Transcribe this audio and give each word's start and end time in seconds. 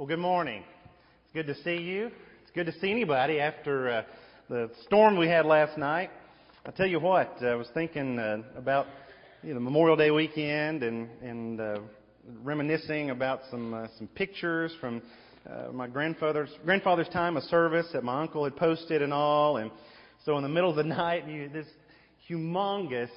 Well, 0.00 0.06
good 0.06 0.18
morning. 0.18 0.64
It's 1.24 1.32
good 1.34 1.46
to 1.48 1.54
see 1.62 1.76
you. 1.76 2.06
It's 2.40 2.50
good 2.54 2.64
to 2.64 2.72
see 2.80 2.90
anybody 2.90 3.38
after 3.38 3.90
uh, 3.90 4.02
the 4.48 4.70
storm 4.86 5.18
we 5.18 5.28
had 5.28 5.44
last 5.44 5.76
night. 5.76 6.08
I 6.64 6.70
tell 6.70 6.86
you 6.86 6.98
what, 6.98 7.36
I 7.42 7.54
was 7.54 7.68
thinking 7.74 8.18
uh, 8.18 8.38
about 8.56 8.86
you 9.42 9.52
know 9.52 9.60
Memorial 9.60 9.96
Day 9.96 10.10
weekend 10.10 10.82
and 10.84 11.06
and 11.20 11.60
uh, 11.60 11.80
reminiscing 12.42 13.10
about 13.10 13.42
some 13.50 13.74
uh, 13.74 13.88
some 13.98 14.08
pictures 14.08 14.72
from 14.80 15.02
uh, 15.46 15.70
my 15.70 15.86
grandfather's 15.86 16.48
grandfather's 16.64 17.10
time 17.10 17.36
of 17.36 17.42
service 17.42 17.88
that 17.92 18.02
my 18.02 18.22
uncle 18.22 18.44
had 18.44 18.56
posted 18.56 19.02
and 19.02 19.12
all. 19.12 19.58
And 19.58 19.70
so 20.24 20.38
in 20.38 20.42
the 20.42 20.48
middle 20.48 20.70
of 20.70 20.76
the 20.76 20.84
night, 20.96 21.28
you, 21.28 21.50
this 21.50 21.66
humongous 22.26 23.10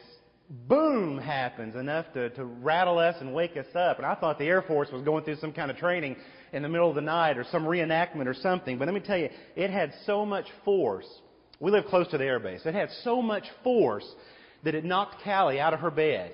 boom 0.67 1.17
happens 1.17 1.75
enough 1.75 2.07
to, 2.13 2.29
to 2.31 2.43
rattle 2.43 2.99
us 2.99 3.15
and 3.21 3.33
wake 3.33 3.55
us 3.55 3.73
up. 3.73 3.97
And 3.97 4.05
I 4.05 4.15
thought 4.15 4.37
the 4.37 4.47
Air 4.47 4.61
Force 4.61 4.89
was 4.91 5.01
going 5.01 5.23
through 5.23 5.37
some 5.37 5.53
kind 5.53 5.71
of 5.71 5.77
training 5.77 6.17
in 6.53 6.61
the 6.61 6.69
middle 6.69 6.87
of 6.87 6.95
the 6.95 7.01
night 7.01 7.37
or 7.37 7.45
some 7.51 7.65
reenactment 7.65 8.27
or 8.27 8.33
something. 8.33 8.77
But 8.77 8.85
let 8.85 8.93
me 8.93 9.01
tell 9.01 9.17
you, 9.17 9.29
it 9.55 9.69
had 9.71 9.91
so 10.05 10.25
much 10.25 10.45
force. 10.63 11.07
We 11.59 11.71
live 11.71 11.85
close 11.85 12.07
to 12.09 12.17
the 12.17 12.25
air 12.25 12.39
base. 12.39 12.61
It 12.65 12.75
had 12.75 12.89
so 13.03 13.21
much 13.21 13.43
force 13.63 14.05
that 14.63 14.75
it 14.75 14.85
knocked 14.85 15.23
Callie 15.23 15.59
out 15.59 15.73
of 15.73 15.79
her 15.79 15.91
bed. 15.91 16.31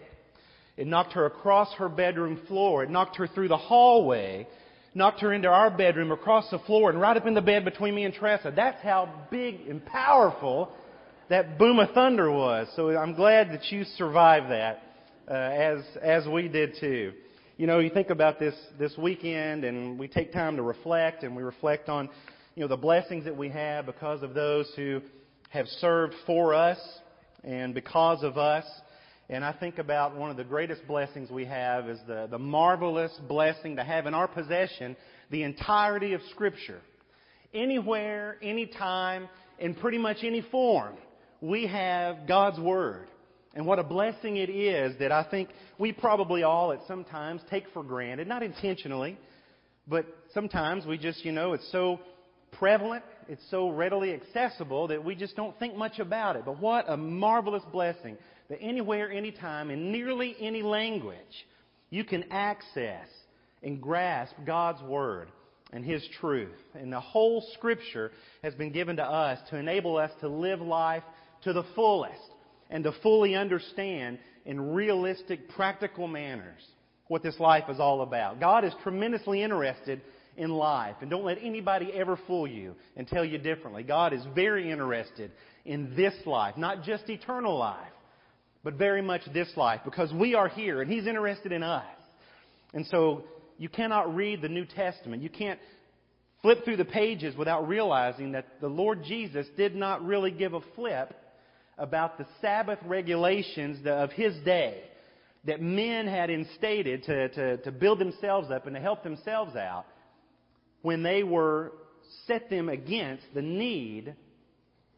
It 0.77 0.87
knocked 0.87 1.13
her 1.13 1.25
across 1.25 1.73
her 1.75 1.89
bedroom 1.89 2.41
floor. 2.47 2.83
It 2.83 2.89
knocked 2.89 3.17
her 3.17 3.27
through 3.27 3.47
the 3.47 3.57
hallway, 3.57 4.47
knocked 4.93 5.21
her 5.21 5.33
into 5.33 5.47
our 5.47 5.69
bedroom 5.69 6.11
across 6.11 6.49
the 6.51 6.59
floor 6.59 6.89
and 6.89 6.99
right 6.99 7.17
up 7.17 7.25
in 7.25 7.33
the 7.33 7.41
bed 7.41 7.65
between 7.65 7.95
me 7.95 8.03
and 8.03 8.13
Tressa. 8.13 8.53
That's 8.55 8.81
how 8.81 9.09
big 9.31 9.67
and 9.67 9.85
powerful 9.85 10.71
that 11.29 11.57
boom 11.57 11.79
of 11.79 11.91
thunder 11.91 12.31
was. 12.31 12.67
So 12.75 12.95
I'm 12.95 13.13
glad 13.13 13.49
that 13.51 13.71
you 13.71 13.83
survived 13.97 14.51
that, 14.51 14.81
uh, 15.29 15.33
as 15.33 15.83
as 16.01 16.27
we 16.27 16.47
did 16.47 16.75
too. 16.79 17.13
You 17.59 17.67
know, 17.67 17.79
you 17.79 17.89
think 17.89 18.09
about 18.09 18.39
this 18.39 18.55
this 18.79 18.97
weekend, 18.97 19.65
and 19.65 19.99
we 19.99 20.07
take 20.07 20.31
time 20.31 20.55
to 20.55 20.61
reflect, 20.61 21.23
and 21.23 21.35
we 21.35 21.43
reflect 21.43 21.89
on, 21.89 22.07
you 22.55 22.61
know, 22.61 22.69
the 22.69 22.77
blessings 22.77 23.25
that 23.25 23.35
we 23.35 23.49
have 23.49 23.85
because 23.85 24.23
of 24.23 24.33
those 24.33 24.71
who 24.77 25.01
have 25.49 25.67
served 25.81 26.15
for 26.25 26.53
us 26.53 26.77
and 27.43 27.73
because 27.73 28.23
of 28.23 28.37
us. 28.37 28.63
And 29.29 29.43
I 29.43 29.51
think 29.51 29.77
about 29.77 30.15
one 30.15 30.31
of 30.31 30.37
the 30.37 30.43
greatest 30.45 30.87
blessings 30.87 31.29
we 31.29 31.43
have 31.47 31.89
is 31.89 31.99
the, 32.07 32.29
the 32.31 32.39
marvelous 32.39 33.11
blessing 33.27 33.75
to 33.75 33.83
have 33.83 34.07
in 34.07 34.13
our 34.13 34.29
possession 34.29 34.95
the 35.29 35.43
entirety 35.43 36.13
of 36.13 36.21
Scripture. 36.31 36.79
Anywhere, 37.53 38.37
anytime, 38.41 39.27
in 39.59 39.75
pretty 39.75 39.97
much 39.97 40.19
any 40.23 40.43
form 40.49 40.95
we 41.41 41.67
have 41.67 42.25
God's 42.25 42.57
Word. 42.57 43.09
And 43.59 43.67
what 43.67 43.77
a 43.77 43.83
blessing 43.83 44.37
it 44.37 44.49
is 44.49 44.97
that 44.99 45.11
I 45.11 45.21
think 45.29 45.49
we 45.77 45.91
probably 45.91 46.43
all 46.43 46.71
at 46.71 46.79
some 46.87 47.03
times 47.03 47.41
take 47.49 47.65
for 47.73 47.83
granted, 47.83 48.25
not 48.25 48.41
intentionally, 48.41 49.17
but 49.85 50.05
sometimes 50.33 50.85
we 50.85 50.97
just, 50.97 51.25
you 51.25 51.33
know, 51.33 51.51
it's 51.51 51.69
so 51.69 51.99
prevalent, 52.53 53.03
it's 53.27 53.43
so 53.51 53.67
readily 53.67 54.13
accessible 54.13 54.87
that 54.87 55.03
we 55.03 55.13
just 55.13 55.35
don't 55.35 55.59
think 55.59 55.75
much 55.75 55.99
about 55.99 56.37
it. 56.37 56.43
But 56.45 56.61
what 56.61 56.85
a 56.87 56.95
marvelous 56.95 57.63
blessing 57.69 58.17
that 58.49 58.61
anywhere, 58.61 59.11
anytime, 59.11 59.71
in 59.71 59.91
nearly 59.91 60.37
any 60.39 60.61
language, 60.61 61.17
you 61.89 62.05
can 62.05 62.31
access 62.31 63.09
and 63.61 63.81
grasp 63.81 64.35
God's 64.45 64.81
Word 64.83 65.27
and 65.73 65.83
His 65.83 66.01
truth. 66.21 66.55
And 66.75 66.93
the 66.93 67.01
whole 67.01 67.45
Scripture 67.55 68.13
has 68.41 68.55
been 68.55 68.71
given 68.71 68.95
to 68.95 69.03
us 69.03 69.37
to 69.49 69.57
enable 69.57 69.97
us 69.97 70.11
to 70.21 70.29
live 70.29 70.61
life 70.61 71.03
to 71.43 71.51
the 71.51 71.65
fullest 71.75 72.21
and 72.69 72.83
to 72.83 72.91
fully 73.03 73.35
understand 73.35 74.19
in 74.45 74.73
realistic, 74.73 75.49
practical 75.49 76.07
manners 76.07 76.61
what 77.07 77.23
this 77.23 77.39
life 77.39 77.65
is 77.69 77.79
all 77.79 78.01
about. 78.01 78.39
God 78.39 78.63
is 78.63 78.73
tremendously 78.83 79.41
interested 79.41 80.01
in 80.37 80.49
life. 80.49 80.95
And 81.01 81.09
don't 81.09 81.25
let 81.25 81.37
anybody 81.41 81.91
ever 81.93 82.17
fool 82.25 82.47
you 82.47 82.75
and 82.95 83.07
tell 83.07 83.25
you 83.25 83.37
differently. 83.37 83.83
God 83.83 84.13
is 84.13 84.21
very 84.33 84.71
interested 84.71 85.31
in 85.65 85.95
this 85.95 86.13
life, 86.25 86.55
not 86.55 86.83
just 86.83 87.09
eternal 87.09 87.57
life, 87.57 87.91
but 88.63 88.75
very 88.75 89.01
much 89.01 89.21
this 89.33 89.49
life 89.55 89.81
because 89.83 90.13
we 90.13 90.35
are 90.35 90.47
here 90.47 90.81
and 90.81 90.91
He's 90.91 91.07
interested 91.07 91.51
in 91.51 91.63
us. 91.63 91.85
And 92.73 92.85
so 92.87 93.23
you 93.57 93.69
cannot 93.69 94.15
read 94.15 94.41
the 94.41 94.49
New 94.49 94.65
Testament. 94.65 95.21
You 95.21 95.29
can't 95.29 95.59
flip 96.41 96.63
through 96.63 96.77
the 96.77 96.85
pages 96.85 97.35
without 97.35 97.67
realizing 97.67 98.31
that 98.31 98.45
the 98.61 98.67
Lord 98.67 99.03
Jesus 99.03 99.45
did 99.57 99.75
not 99.75 100.05
really 100.05 100.31
give 100.31 100.53
a 100.53 100.61
flip 100.75 101.13
about 101.79 102.17
the 102.17 102.25
Sabbath 102.41 102.79
regulations 102.85 103.79
of 103.85 104.11
his 104.11 104.35
day 104.43 104.83
that 105.45 105.61
men 105.61 106.05
had 106.05 106.29
instated 106.29 107.03
to, 107.03 107.29
to, 107.29 107.57
to 107.57 107.71
build 107.71 107.99
themselves 107.99 108.51
up 108.51 108.67
and 108.67 108.75
to 108.75 108.81
help 108.81 109.03
themselves 109.03 109.55
out 109.55 109.85
when 110.81 111.01
they 111.01 111.23
were 111.23 111.71
set 112.27 112.49
them 112.49 112.69
against 112.69 113.23
the 113.33 113.41
need 113.41 114.15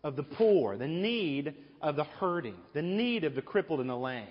of 0.04 0.16
the 0.16 0.24
poor, 0.24 0.78
the 0.78 0.88
need 0.88 1.54
of 1.82 1.96
the 1.96 2.04
hurting, 2.04 2.56
the 2.74 2.82
need 2.82 3.24
of 3.24 3.36
the 3.36 3.42
crippled 3.42 3.80
and 3.80 3.90
the 3.90 3.96
lame. 3.96 4.28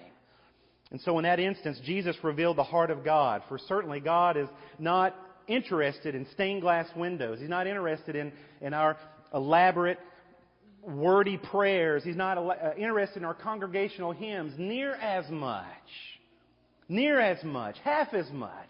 And 0.91 1.00
so 1.03 1.19
in 1.19 1.25
that 1.25 1.38
instance, 1.38 1.81
Jesus 1.84 2.17
revealed 2.22 2.59
the 2.59 2.65
heart 2.65 2.91
of 2.91 3.05
God. 3.05 3.43
For 3.49 3.59
certainly 3.59 4.00
God 4.00 4.37
is 4.37 4.49
not 4.78 5.15
interested 5.47 6.15
in 6.17 6.27
stained 6.32 6.62
glass 6.62 6.88
windows. 6.97 7.38
He's 7.41 7.49
not 7.49 7.69
interested 7.69 8.17
in, 8.17 8.32
in 8.61 8.75
our 8.75 8.97
elaborate 9.32 9.99
wordy 10.83 11.37
prayers. 11.37 12.03
He's 12.05 12.17
not 12.17 12.39
uh, 12.39 12.75
interested 12.77 13.19
in 13.19 13.25
our 13.25 13.35
congregational 13.35 14.13
hymns 14.13 14.55
near 14.59 14.95
as 14.95 15.29
much, 15.31 15.67
near 16.89 17.21
as 17.21 17.43
much, 17.45 17.77
half 17.83 18.15
as 18.15 18.31
much 18.31 18.69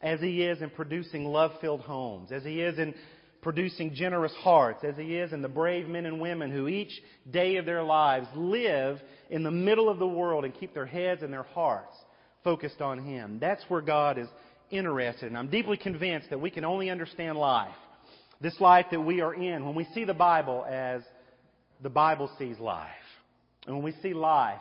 as 0.00 0.20
he 0.20 0.42
is 0.42 0.60
in 0.62 0.70
producing 0.70 1.24
love 1.24 1.52
filled 1.60 1.80
homes, 1.80 2.32
as 2.32 2.42
he 2.42 2.60
is 2.60 2.78
in 2.78 2.94
producing 3.42 3.94
generous 3.94 4.32
hearts, 4.40 4.82
as 4.82 4.96
he 4.96 5.16
is 5.16 5.32
in 5.32 5.40
the 5.40 5.48
brave 5.48 5.88
men 5.88 6.06
and 6.06 6.20
women 6.20 6.50
who 6.50 6.68
each 6.68 6.92
day 7.30 7.56
of 7.56 7.64
their 7.64 7.82
lives 7.82 8.26
live 8.34 9.00
in 9.30 9.42
the 9.42 9.50
middle 9.50 9.88
of 9.88 9.98
the 9.98 10.06
world 10.06 10.44
and 10.44 10.52
keep 10.58 10.74
their 10.74 10.86
heads 10.86 11.22
and 11.22 11.32
their 11.32 11.44
hearts 11.44 11.94
focused 12.42 12.80
on 12.80 12.98
him. 12.98 13.38
That's 13.40 13.62
where 13.68 13.80
God 13.80 14.18
is 14.18 14.28
interested. 14.70 15.26
And 15.26 15.38
I'm 15.38 15.48
deeply 15.48 15.76
convinced 15.76 16.30
that 16.30 16.40
we 16.40 16.50
can 16.50 16.64
only 16.64 16.90
understand 16.90 17.38
life, 17.38 17.74
this 18.40 18.58
life 18.60 18.86
that 18.90 19.00
we 19.00 19.20
are 19.20 19.34
in, 19.34 19.64
when 19.64 19.74
we 19.74 19.86
see 19.94 20.04
the 20.04 20.14
Bible 20.14 20.64
as 20.68 21.02
the 21.82 21.90
Bible 21.90 22.30
sees 22.38 22.58
life. 22.58 22.90
And 23.66 23.76
when 23.76 23.84
we 23.84 23.94
see 24.02 24.14
life 24.14 24.60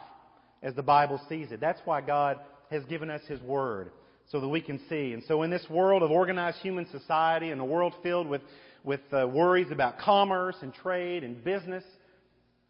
as 0.61 0.73
the 0.75 0.83
Bible 0.83 1.19
sees 1.29 1.51
it, 1.51 1.59
that's 1.59 1.81
why 1.85 2.01
God 2.01 2.39
has 2.71 2.83
given 2.85 3.09
us 3.09 3.21
His 3.27 3.41
Word 3.41 3.91
so 4.31 4.39
that 4.39 4.47
we 4.47 4.61
can 4.61 4.79
see. 4.89 5.13
And 5.13 5.23
so 5.27 5.43
in 5.43 5.51
this 5.51 5.65
world 5.69 6.01
of 6.03 6.11
organized 6.11 6.57
human 6.57 6.87
society 6.91 7.51
and 7.51 7.61
a 7.61 7.65
world 7.65 7.93
filled 8.01 8.27
with, 8.27 8.41
with 8.83 9.01
uh, 9.11 9.27
worries 9.27 9.71
about 9.71 9.99
commerce 9.99 10.55
and 10.61 10.73
trade 10.73 11.23
and 11.23 11.43
business, 11.43 11.83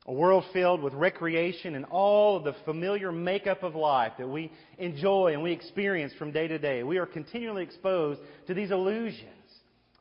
a 0.07 0.13
world 0.13 0.43
filled 0.53 0.83
with 0.83 0.93
recreation 0.93 1.75
and 1.75 1.85
all 1.85 2.37
of 2.37 2.43
the 2.43 2.53
familiar 2.65 3.11
makeup 3.11 3.63
of 3.63 3.73
life 3.73 4.11
that 4.19 4.27
we 4.27 4.51
enjoy 4.77 5.33
and 5.33 5.41
we 5.41 5.51
experience 5.51 6.13
from 6.19 6.31
day 6.31 6.47
to 6.47 6.59
day, 6.59 6.83
we 6.83 6.97
are 6.97 7.07
continually 7.07 7.63
exposed 7.63 8.19
to 8.47 8.53
these 8.53 8.71
illusions, 8.71 9.29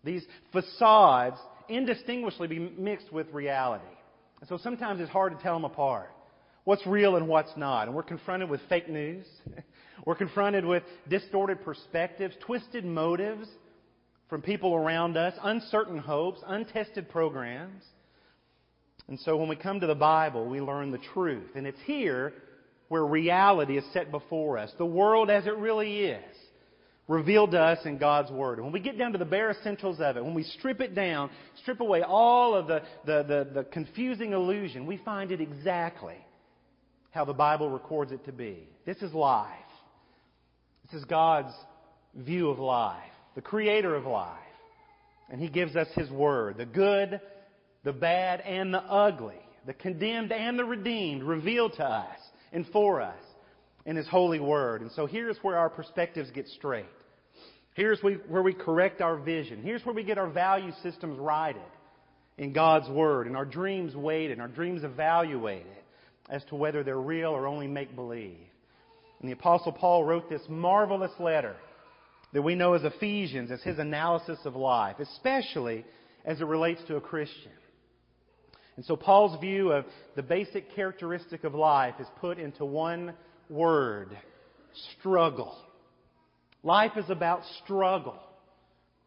these 0.02 0.24
facades 0.52 1.36
indistinguishably 1.68 2.58
mixed 2.76 3.10
with 3.12 3.26
reality. 3.32 3.84
And 4.44 4.48
so 4.50 4.62
sometimes 4.62 5.00
it's 5.00 5.10
hard 5.10 5.34
to 5.34 5.42
tell 5.42 5.54
them 5.54 5.64
apart. 5.64 6.10
What's 6.64 6.86
real 6.86 7.16
and 7.16 7.26
what's 7.26 7.56
not. 7.56 7.86
And 7.86 7.96
we're 7.96 8.02
confronted 8.02 8.50
with 8.50 8.60
fake 8.68 8.90
news. 8.90 9.24
we're 10.04 10.16
confronted 10.16 10.66
with 10.66 10.82
distorted 11.08 11.64
perspectives, 11.64 12.34
twisted 12.44 12.84
motives 12.84 13.48
from 14.28 14.42
people 14.42 14.74
around 14.74 15.16
us, 15.16 15.32
uncertain 15.42 15.96
hopes, 15.96 16.40
untested 16.46 17.08
programs. 17.08 17.82
And 19.08 19.18
so 19.20 19.38
when 19.38 19.48
we 19.48 19.56
come 19.56 19.80
to 19.80 19.86
the 19.86 19.94
Bible, 19.94 20.46
we 20.46 20.60
learn 20.60 20.90
the 20.90 21.00
truth. 21.14 21.52
And 21.54 21.66
it's 21.66 21.80
here 21.86 22.34
where 22.88 23.06
reality 23.06 23.78
is 23.78 23.84
set 23.94 24.10
before 24.10 24.58
us. 24.58 24.70
The 24.76 24.84
world 24.84 25.30
as 25.30 25.46
it 25.46 25.56
really 25.56 26.00
is 26.00 26.33
revealed 27.08 27.50
to 27.52 27.60
us 27.60 27.78
in 27.84 27.98
God's 27.98 28.30
Word. 28.30 28.60
When 28.60 28.72
we 28.72 28.80
get 28.80 28.98
down 28.98 29.12
to 29.12 29.18
the 29.18 29.24
bare 29.24 29.50
essentials 29.50 30.00
of 30.00 30.16
it, 30.16 30.24
when 30.24 30.34
we 30.34 30.42
strip 30.42 30.80
it 30.80 30.94
down, 30.94 31.30
strip 31.62 31.80
away 31.80 32.02
all 32.02 32.54
of 32.54 32.66
the, 32.66 32.82
the, 33.04 33.22
the, 33.22 33.50
the, 33.54 33.64
confusing 33.64 34.32
illusion, 34.32 34.86
we 34.86 34.96
find 34.98 35.30
it 35.30 35.40
exactly 35.40 36.16
how 37.10 37.24
the 37.24 37.34
Bible 37.34 37.70
records 37.70 38.10
it 38.10 38.24
to 38.24 38.32
be. 38.32 38.68
This 38.86 38.96
is 38.98 39.12
life. 39.12 39.50
This 40.84 41.00
is 41.00 41.04
God's 41.04 41.54
view 42.14 42.48
of 42.48 42.58
life, 42.58 43.02
the 43.34 43.42
creator 43.42 43.94
of 43.94 44.06
life. 44.06 44.38
And 45.30 45.40
He 45.40 45.48
gives 45.48 45.76
us 45.76 45.88
His 45.94 46.10
Word, 46.10 46.56
the 46.56 46.66
good, 46.66 47.20
the 47.82 47.92
bad, 47.92 48.40
and 48.40 48.72
the 48.72 48.82
ugly, 48.82 49.40
the 49.66 49.74
condemned 49.74 50.32
and 50.32 50.58
the 50.58 50.64
redeemed, 50.64 51.22
revealed 51.22 51.74
to 51.74 51.84
us 51.84 52.18
and 52.52 52.66
for 52.68 53.00
us 53.02 53.16
in 53.86 53.96
His 53.96 54.08
holy 54.08 54.40
word. 54.40 54.80
And 54.82 54.90
so 54.92 55.06
here's 55.06 55.36
where 55.42 55.58
our 55.58 55.70
perspectives 55.70 56.30
get 56.30 56.48
straight. 56.48 56.86
Here's 57.74 58.00
where 58.02 58.42
we 58.42 58.54
correct 58.54 59.00
our 59.00 59.16
vision. 59.16 59.62
Here's 59.62 59.84
where 59.84 59.94
we 59.94 60.04
get 60.04 60.16
our 60.16 60.30
value 60.30 60.70
systems 60.82 61.18
righted 61.18 61.62
in 62.38 62.52
God's 62.52 62.88
Word 62.88 63.26
and 63.26 63.36
our 63.36 63.44
dreams 63.44 63.96
weighed 63.96 64.30
and 64.30 64.40
our 64.40 64.48
dreams 64.48 64.84
evaluated 64.84 65.66
as 66.30 66.42
to 66.44 66.54
whether 66.54 66.82
they're 66.84 67.00
real 67.00 67.30
or 67.30 67.46
only 67.46 67.66
make 67.66 67.94
believe. 67.94 68.38
And 69.20 69.28
the 69.28 69.34
Apostle 69.34 69.72
Paul 69.72 70.04
wrote 70.04 70.30
this 70.30 70.42
marvelous 70.48 71.12
letter, 71.18 71.56
that 72.32 72.42
we 72.42 72.54
know 72.54 72.74
as 72.74 72.82
Ephesians 72.84 73.50
as 73.50 73.62
his 73.62 73.78
analysis 73.78 74.38
of 74.44 74.56
life, 74.56 74.96
especially 74.98 75.84
as 76.24 76.40
it 76.40 76.46
relates 76.46 76.80
to 76.88 76.96
a 76.96 77.00
Christian. 77.00 77.52
And 78.76 78.84
so 78.84 78.96
Paul's 78.96 79.40
view 79.40 79.70
of 79.70 79.84
the 80.16 80.22
basic 80.22 80.74
characteristic 80.74 81.44
of 81.44 81.54
life 81.54 81.94
is 82.00 82.06
put 82.20 82.38
into 82.38 82.64
one 82.64 83.14
word 83.48 84.16
struggle. 84.98 85.56
Life 86.62 86.92
is 86.96 87.08
about 87.10 87.42
struggle. 87.62 88.18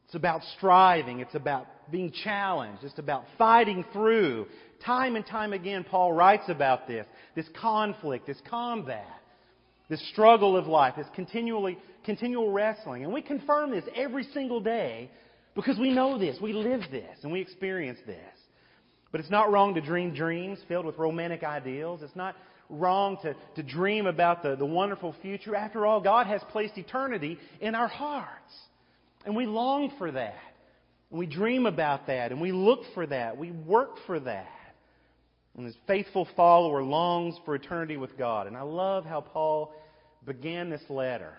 It's 0.05 0.15
about 0.15 0.41
striving. 0.57 1.19
It's 1.19 1.35
about 1.35 1.67
being 1.91 2.11
challenged. 2.23 2.83
It's 2.83 2.99
about 2.99 3.25
fighting 3.37 3.83
through. 3.91 4.47
Time 4.85 5.15
and 5.15 5.25
time 5.25 5.53
again, 5.53 5.83
Paul 5.83 6.13
writes 6.13 6.45
about 6.47 6.87
this 6.87 7.05
this 7.35 7.47
conflict, 7.59 8.27
this 8.27 8.41
combat, 8.49 9.05
this 9.89 10.07
struggle 10.09 10.55
of 10.55 10.67
life, 10.67 10.93
this 10.97 11.07
continually, 11.15 11.77
continual 12.05 12.51
wrestling. 12.51 13.03
And 13.03 13.11
we 13.11 13.21
confirm 13.21 13.71
this 13.71 13.85
every 13.95 14.23
single 14.33 14.59
day 14.59 15.09
because 15.55 15.77
we 15.79 15.91
know 15.91 16.17
this, 16.19 16.37
we 16.39 16.53
live 16.53 16.81
this, 16.91 17.17
and 17.23 17.31
we 17.31 17.41
experience 17.41 17.99
this. 18.05 18.17
But 19.11 19.21
it's 19.21 19.31
not 19.31 19.51
wrong 19.51 19.73
to 19.75 19.81
dream 19.81 20.13
dreams 20.13 20.59
filled 20.67 20.85
with 20.85 20.97
romantic 20.97 21.43
ideals. 21.43 22.01
It's 22.03 22.15
not 22.15 22.35
wrong 22.69 23.17
to, 23.21 23.35
to 23.55 23.63
dream 23.63 24.07
about 24.07 24.43
the, 24.43 24.55
the 24.55 24.65
wonderful 24.65 25.15
future. 25.21 25.55
After 25.55 25.85
all, 25.85 26.01
God 26.01 26.27
has 26.27 26.41
placed 26.51 26.77
eternity 26.77 27.37
in 27.61 27.75
our 27.75 27.87
hearts. 27.87 28.53
And 29.25 29.35
we 29.35 29.45
long 29.45 29.93
for 29.97 30.11
that. 30.11 30.35
And 31.09 31.19
we 31.19 31.25
dream 31.25 31.65
about 31.65 32.07
that. 32.07 32.31
And 32.31 32.41
we 32.41 32.51
look 32.51 32.81
for 32.93 33.05
that. 33.07 33.37
We 33.37 33.51
work 33.51 33.97
for 34.05 34.19
that. 34.19 34.47
And 35.55 35.65
this 35.65 35.75
faithful 35.87 36.27
follower 36.35 36.83
longs 36.83 37.35
for 37.43 37.55
eternity 37.55 37.97
with 37.97 38.17
God. 38.17 38.47
And 38.47 38.55
I 38.55 38.61
love 38.61 39.05
how 39.05 39.21
Paul 39.21 39.73
began 40.25 40.69
this 40.69 40.83
letter, 40.89 41.33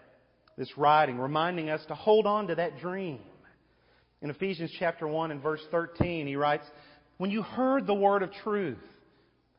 this 0.57 0.77
writing, 0.77 1.19
reminding 1.19 1.71
us 1.71 1.81
to 1.89 1.95
hold 1.95 2.27
on 2.27 2.49
to 2.49 2.57
that 2.57 2.79
dream. 2.79 3.21
In 4.21 4.31
Ephesians 4.31 4.73
chapter 4.79 5.07
1 5.07 5.31
and 5.31 5.41
verse 5.41 5.61
13, 5.71 6.27
he 6.27 6.35
writes, 6.35 6.65
When 7.19 7.31
you 7.31 7.43
heard 7.43 7.87
the 7.87 7.95
word 7.95 8.25
of 8.25 8.33
truth, 8.43 8.79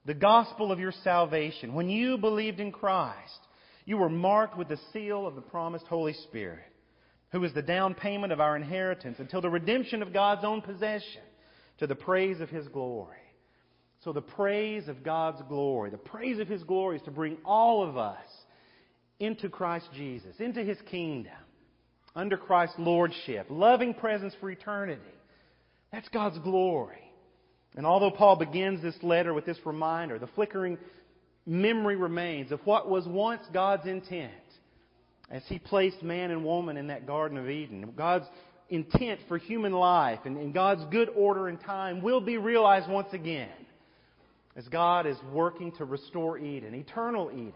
the 0.05 0.13
gospel 0.13 0.71
of 0.71 0.79
your 0.79 0.93
salvation, 1.03 1.73
when 1.73 1.89
you 1.89 2.17
believed 2.17 2.59
in 2.59 2.71
Christ, 2.71 3.39
you 3.85 3.97
were 3.97 4.09
marked 4.09 4.57
with 4.57 4.69
the 4.69 4.79
seal 4.93 5.27
of 5.27 5.35
the 5.35 5.41
promised 5.41 5.85
Holy 5.87 6.13
Spirit, 6.13 6.63
who 7.31 7.43
is 7.43 7.53
the 7.53 7.61
down 7.61 7.93
payment 7.93 8.31
of 8.31 8.39
our 8.39 8.55
inheritance 8.55 9.17
until 9.19 9.41
the 9.41 9.49
redemption 9.49 10.01
of 10.01 10.13
God's 10.13 10.43
own 10.43 10.61
possession 10.61 11.21
to 11.79 11.87
the 11.87 11.95
praise 11.95 12.39
of 12.39 12.49
His 12.49 12.67
glory. 12.67 13.15
So 14.03 14.13
the 14.13 14.21
praise 14.21 14.87
of 14.87 15.03
God's 15.03 15.41
glory, 15.49 15.89
the 15.89 15.97
praise 15.97 16.39
of 16.39 16.47
His 16.47 16.63
glory 16.63 16.97
is 16.97 17.03
to 17.03 17.11
bring 17.11 17.37
all 17.43 17.83
of 17.83 17.97
us 17.97 18.25
into 19.19 19.49
Christ 19.49 19.89
Jesus, 19.93 20.35
into 20.39 20.63
His 20.63 20.77
kingdom, 20.89 21.33
under 22.15 22.37
Christ's 22.37 22.79
lordship, 22.79 23.47
loving 23.49 23.93
presence 23.93 24.33
for 24.39 24.49
eternity. 24.49 25.01
That's 25.91 26.07
God's 26.09 26.39
glory. 26.39 27.08
And 27.75 27.85
although 27.85 28.11
Paul 28.11 28.35
begins 28.35 28.81
this 28.81 28.97
letter 29.03 29.33
with 29.33 29.45
this 29.45 29.59
reminder, 29.65 30.19
the 30.19 30.27
flickering 30.27 30.77
memory 31.45 31.95
remains 31.95 32.51
of 32.51 32.59
what 32.65 32.89
was 32.89 33.05
once 33.07 33.43
God's 33.53 33.87
intent 33.87 34.31
as 35.29 35.43
He 35.47 35.59
placed 35.59 36.01
man 36.01 36.31
and 36.31 36.43
woman 36.43 36.77
in 36.77 36.87
that 36.87 37.05
Garden 37.05 37.37
of 37.37 37.49
Eden. 37.49 37.93
God's 37.95 38.25
intent 38.69 39.19
for 39.27 39.37
human 39.37 39.71
life 39.71 40.19
and, 40.25 40.37
and 40.37 40.53
God's 40.53 40.83
good 40.91 41.09
order 41.15 41.47
and 41.47 41.59
time 41.61 42.01
will 42.01 42.21
be 42.21 42.37
realized 42.37 42.89
once 42.89 43.09
again 43.13 43.49
as 44.55 44.67
God 44.67 45.05
is 45.05 45.17
working 45.31 45.71
to 45.73 45.85
restore 45.85 46.37
Eden, 46.37 46.75
eternal 46.75 47.29
Eden, 47.31 47.53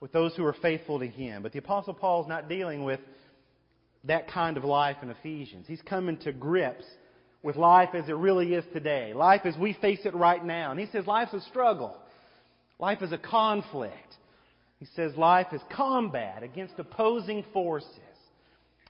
with 0.00 0.12
those 0.12 0.34
who 0.36 0.44
are 0.44 0.56
faithful 0.62 0.98
to 1.00 1.06
Him. 1.06 1.42
But 1.42 1.52
the 1.52 1.58
Apostle 1.58 1.94
Paul 1.94 2.22
is 2.22 2.28
not 2.28 2.48
dealing 2.48 2.84
with 2.84 3.00
that 4.04 4.28
kind 4.30 4.56
of 4.56 4.64
life 4.64 4.96
in 5.02 5.10
Ephesians. 5.10 5.66
He's 5.66 5.82
coming 5.82 6.18
to 6.18 6.32
grips 6.32 6.84
with 7.42 7.56
life 7.56 7.90
as 7.94 8.08
it 8.08 8.16
really 8.16 8.54
is 8.54 8.64
today, 8.72 9.12
life 9.14 9.42
as 9.44 9.56
we 9.56 9.72
face 9.74 10.00
it 10.04 10.14
right 10.14 10.44
now. 10.44 10.70
And 10.70 10.78
he 10.78 10.86
says 10.86 11.06
life's 11.06 11.34
a 11.34 11.40
struggle, 11.42 11.96
life 12.78 13.02
is 13.02 13.12
a 13.12 13.18
conflict. 13.18 13.96
He 14.78 14.88
says 14.96 15.14
life 15.16 15.46
is 15.52 15.60
combat 15.70 16.42
against 16.42 16.74
opposing 16.76 17.44
forces. 17.52 17.88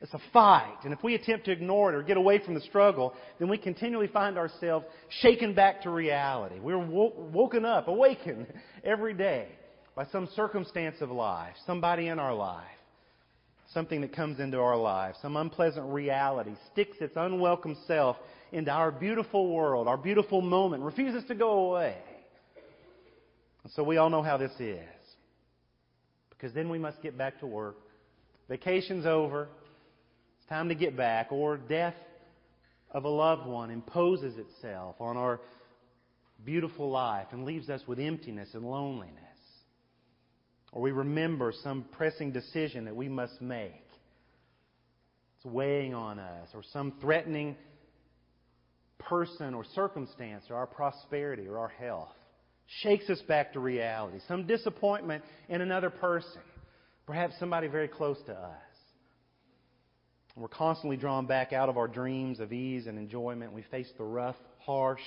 It's 0.00 0.14
a 0.14 0.20
fight. 0.32 0.78
And 0.84 0.92
if 0.94 1.02
we 1.02 1.14
attempt 1.14 1.44
to 1.44 1.52
ignore 1.52 1.92
it 1.92 1.94
or 1.94 2.02
get 2.02 2.16
away 2.16 2.42
from 2.42 2.54
the 2.54 2.62
struggle, 2.62 3.12
then 3.38 3.50
we 3.50 3.58
continually 3.58 4.08
find 4.08 4.38
ourselves 4.38 4.86
shaken 5.20 5.54
back 5.54 5.82
to 5.82 5.90
reality. 5.90 6.58
We're 6.60 6.78
woken 6.78 7.66
up, 7.66 7.88
awakened 7.88 8.46
every 8.82 9.12
day 9.12 9.48
by 9.94 10.06
some 10.06 10.30
circumstance 10.34 10.96
of 11.02 11.10
life, 11.10 11.54
somebody 11.66 12.08
in 12.08 12.18
our 12.18 12.34
life 12.34 12.64
something 13.72 14.02
that 14.02 14.14
comes 14.14 14.38
into 14.38 14.58
our 14.58 14.76
lives, 14.76 15.18
some 15.22 15.36
unpleasant 15.36 15.86
reality, 15.86 16.52
sticks 16.72 16.96
its 17.00 17.14
unwelcome 17.16 17.76
self 17.86 18.16
into 18.52 18.70
our 18.70 18.92
beautiful 18.92 19.48
world, 19.50 19.88
our 19.88 19.96
beautiful 19.96 20.42
moment, 20.42 20.82
refuses 20.82 21.24
to 21.28 21.34
go 21.34 21.70
away. 21.70 21.96
And 23.64 23.72
so 23.72 23.82
we 23.82 23.96
all 23.96 24.10
know 24.10 24.22
how 24.22 24.36
this 24.36 24.52
is. 24.60 24.78
Because 26.30 26.52
then 26.52 26.68
we 26.68 26.78
must 26.78 27.00
get 27.02 27.16
back 27.16 27.40
to 27.40 27.46
work. 27.46 27.76
Vacation's 28.48 29.06
over. 29.06 29.48
It's 30.38 30.48
time 30.48 30.68
to 30.68 30.74
get 30.74 30.96
back. 30.96 31.32
Or 31.32 31.56
death 31.56 31.94
of 32.90 33.04
a 33.04 33.08
loved 33.08 33.46
one 33.46 33.70
imposes 33.70 34.36
itself 34.36 34.96
on 35.00 35.16
our 35.16 35.40
beautiful 36.44 36.90
life 36.90 37.28
and 37.30 37.44
leaves 37.44 37.70
us 37.70 37.80
with 37.86 37.98
emptiness 37.98 38.50
and 38.52 38.64
loneliness. 38.64 39.16
Or 40.72 40.82
we 40.82 40.90
remember 40.90 41.52
some 41.62 41.84
pressing 41.92 42.32
decision 42.32 42.86
that 42.86 42.96
we 42.96 43.08
must 43.08 43.40
make. 43.40 43.86
It's 45.36 45.44
weighing 45.46 45.94
on 45.94 46.18
us. 46.18 46.48
Or 46.54 46.62
some 46.72 46.94
threatening 47.00 47.56
person 49.08 49.54
or 49.54 49.64
circumstance 49.74 50.44
or 50.50 50.56
our 50.56 50.66
prosperity 50.66 51.46
or 51.46 51.58
our 51.58 51.68
health 51.68 52.14
shakes 52.80 53.08
us 53.10 53.20
back 53.22 53.52
to 53.52 53.60
reality. 53.60 54.18
Some 54.28 54.46
disappointment 54.46 55.24
in 55.48 55.60
another 55.60 55.90
person, 55.90 56.40
perhaps 57.06 57.34
somebody 57.38 57.68
very 57.68 57.88
close 57.88 58.18
to 58.26 58.32
us. 58.32 58.60
We're 60.36 60.48
constantly 60.48 60.96
drawn 60.96 61.26
back 61.26 61.52
out 61.52 61.68
of 61.68 61.76
our 61.76 61.88
dreams 61.88 62.40
of 62.40 62.52
ease 62.52 62.86
and 62.86 62.98
enjoyment. 62.98 63.52
We 63.52 63.62
face 63.70 63.90
the 63.98 64.04
rough, 64.04 64.36
harsh, 64.60 65.02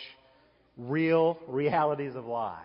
real 0.78 1.40
realities 1.48 2.16
of 2.16 2.26
life. 2.26 2.62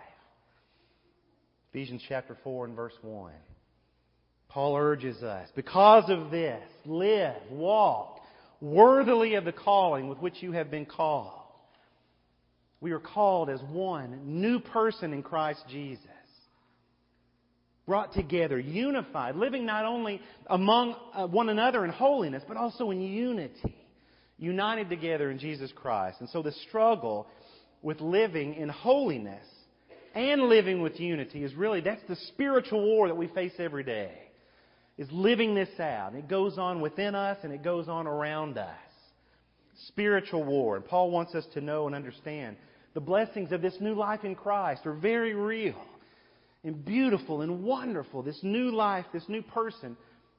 Ephesians 1.73 2.03
chapter 2.09 2.37
4 2.45 2.67
and 2.67 2.77
verse 2.77 2.93
1. 3.01 3.33
Paul 4.49 4.77
urges 4.77 5.23
us, 5.23 5.49
because 5.55 6.11
of 6.11 6.33
this, 6.33 6.63
live, 6.85 7.37
walk 7.53 8.20
worthily 8.61 9.35
of 9.35 9.45
the 9.45 9.53
calling 9.53 10.09
with 10.09 10.19
which 10.19 10.43
you 10.43 10.53
have 10.53 10.71
been 10.71 10.87
called. 10.87 11.33
We 12.81 12.93
are 12.93 12.99
called 12.99 13.51
as 13.51 13.61
one 13.71 14.41
new 14.41 14.59
person 14.59 15.13
in 15.13 15.23
Christ 15.23 15.63
Jesus. 15.69 16.07
Brought 17.87 18.13
together, 18.13 18.59
unified, 18.59 19.37
living 19.37 19.67
not 19.67 19.85
only 19.85 20.21
among 20.47 20.95
uh, 21.13 21.27
one 21.27 21.49
another 21.49 21.85
in 21.85 21.91
holiness, 21.91 22.43
but 22.47 22.57
also 22.57 22.91
in 22.91 23.01
unity. 23.01 23.77
United 24.39 24.89
together 24.89 25.31
in 25.31 25.39
Jesus 25.39 25.71
Christ. 25.75 26.19
And 26.21 26.29
so 26.31 26.43
the 26.43 26.53
struggle 26.69 27.27
with 27.83 28.01
living 28.01 28.55
in 28.55 28.69
holiness 28.69 29.45
and 30.15 30.43
living 30.45 30.81
with 30.81 30.99
unity 30.99 31.45
is 31.45 31.55
really, 31.55 31.81
that's 31.81 32.03
the 32.09 32.17
spiritual 32.29 32.83
war 32.83 33.09
that 33.09 33.15
we 33.15 33.29
face 33.29 33.53
every 33.59 33.85
day. 33.85 34.13
Is 35.01 35.11
living 35.13 35.55
this 35.55 35.81
out. 35.81 36.15
It 36.15 36.29
goes 36.29 36.59
on 36.59 36.83
within 36.83 37.15
us 37.15 37.39
and 37.43 37.55
it 37.55 37.65
goes 37.65 37.89
on 37.89 38.07
around 38.07 38.59
us. 38.59 38.77
Spiritual 39.87 40.45
war. 40.45 40.77
And 40.77 40.85
Paul 40.85 41.11
wants 41.11 41.35
us 41.35 41.47
to 41.55 41.63
know 41.63 41.87
and 41.87 41.97
understand 41.97 42.59
the 42.93 43.01
blessings 43.01 43.51
of 43.51 43.63
this 43.63 43.77
new 43.81 43.95
life 43.95 44.25
in 44.25 44.35
Christ 44.35 44.85
are 44.85 44.93
very 44.93 45.33
real 45.33 45.83
and 46.65 46.85
beautiful 46.85 47.41
and 47.41 47.63
wonderful. 47.63 48.23
This 48.23 48.41
new 48.43 48.73
life, 48.73 49.07
this 49.11 49.27
new 49.27 49.41
person 49.41 49.97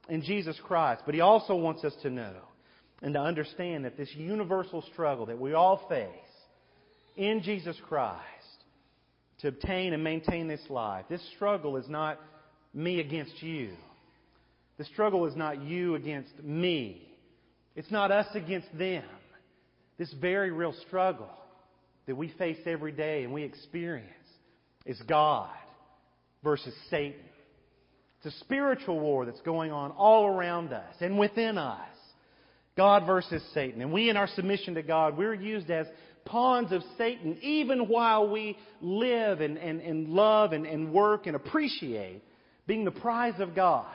in 0.08 0.22
Jesus 0.22 0.56
Christ. 0.62 1.02
But 1.06 1.16
he 1.16 1.22
also 1.22 1.56
wants 1.56 1.82
us 1.82 1.94
to 2.02 2.10
know 2.10 2.36
and 3.02 3.14
to 3.14 3.20
understand 3.20 3.84
that 3.84 3.96
this 3.96 4.14
universal 4.14 4.84
struggle 4.92 5.26
that 5.26 5.40
we 5.40 5.54
all 5.54 5.88
face 5.88 6.06
in 7.16 7.42
Jesus 7.42 7.76
Christ 7.88 8.20
to 9.40 9.48
obtain 9.48 9.92
and 9.92 10.04
maintain 10.04 10.46
this 10.46 10.62
life. 10.70 11.06
This 11.08 11.28
struggle 11.34 11.76
is 11.78 11.88
not 11.88 12.20
me 12.72 13.00
against 13.00 13.42
you. 13.42 13.72
The 14.78 14.84
struggle 14.84 15.26
is 15.26 15.36
not 15.36 15.62
you 15.62 15.94
against 15.94 16.42
me. 16.42 17.08
It's 17.76 17.90
not 17.90 18.10
us 18.10 18.26
against 18.34 18.68
them. 18.76 19.04
This 19.98 20.12
very 20.20 20.50
real 20.50 20.74
struggle 20.86 21.30
that 22.06 22.16
we 22.16 22.28
face 22.38 22.58
every 22.66 22.92
day 22.92 23.24
and 23.24 23.32
we 23.32 23.42
experience 23.42 24.08
is 24.84 25.00
God 25.08 25.50
versus 26.42 26.74
Satan. 26.90 27.20
It's 28.18 28.34
a 28.34 28.38
spiritual 28.40 28.98
war 28.98 29.26
that's 29.26 29.40
going 29.40 29.72
on 29.72 29.90
all 29.92 30.26
around 30.26 30.72
us 30.72 30.94
and 31.00 31.18
within 31.18 31.58
us. 31.58 31.78
God 32.76 33.06
versus 33.06 33.42
Satan. 33.52 33.82
And 33.82 33.92
we, 33.92 34.08
in 34.08 34.16
our 34.16 34.28
submission 34.28 34.74
to 34.74 34.82
God, 34.82 35.16
we're 35.18 35.34
used 35.34 35.70
as 35.70 35.86
pawns 36.24 36.72
of 36.72 36.82
Satan, 36.96 37.36
even 37.42 37.88
while 37.88 38.30
we 38.30 38.56
live 38.80 39.40
and, 39.40 39.58
and, 39.58 39.80
and 39.80 40.08
love 40.08 40.52
and, 40.52 40.64
and 40.66 40.92
work 40.92 41.26
and 41.26 41.36
appreciate 41.36 42.22
being 42.66 42.84
the 42.84 42.90
prize 42.90 43.38
of 43.40 43.54
God. 43.54 43.86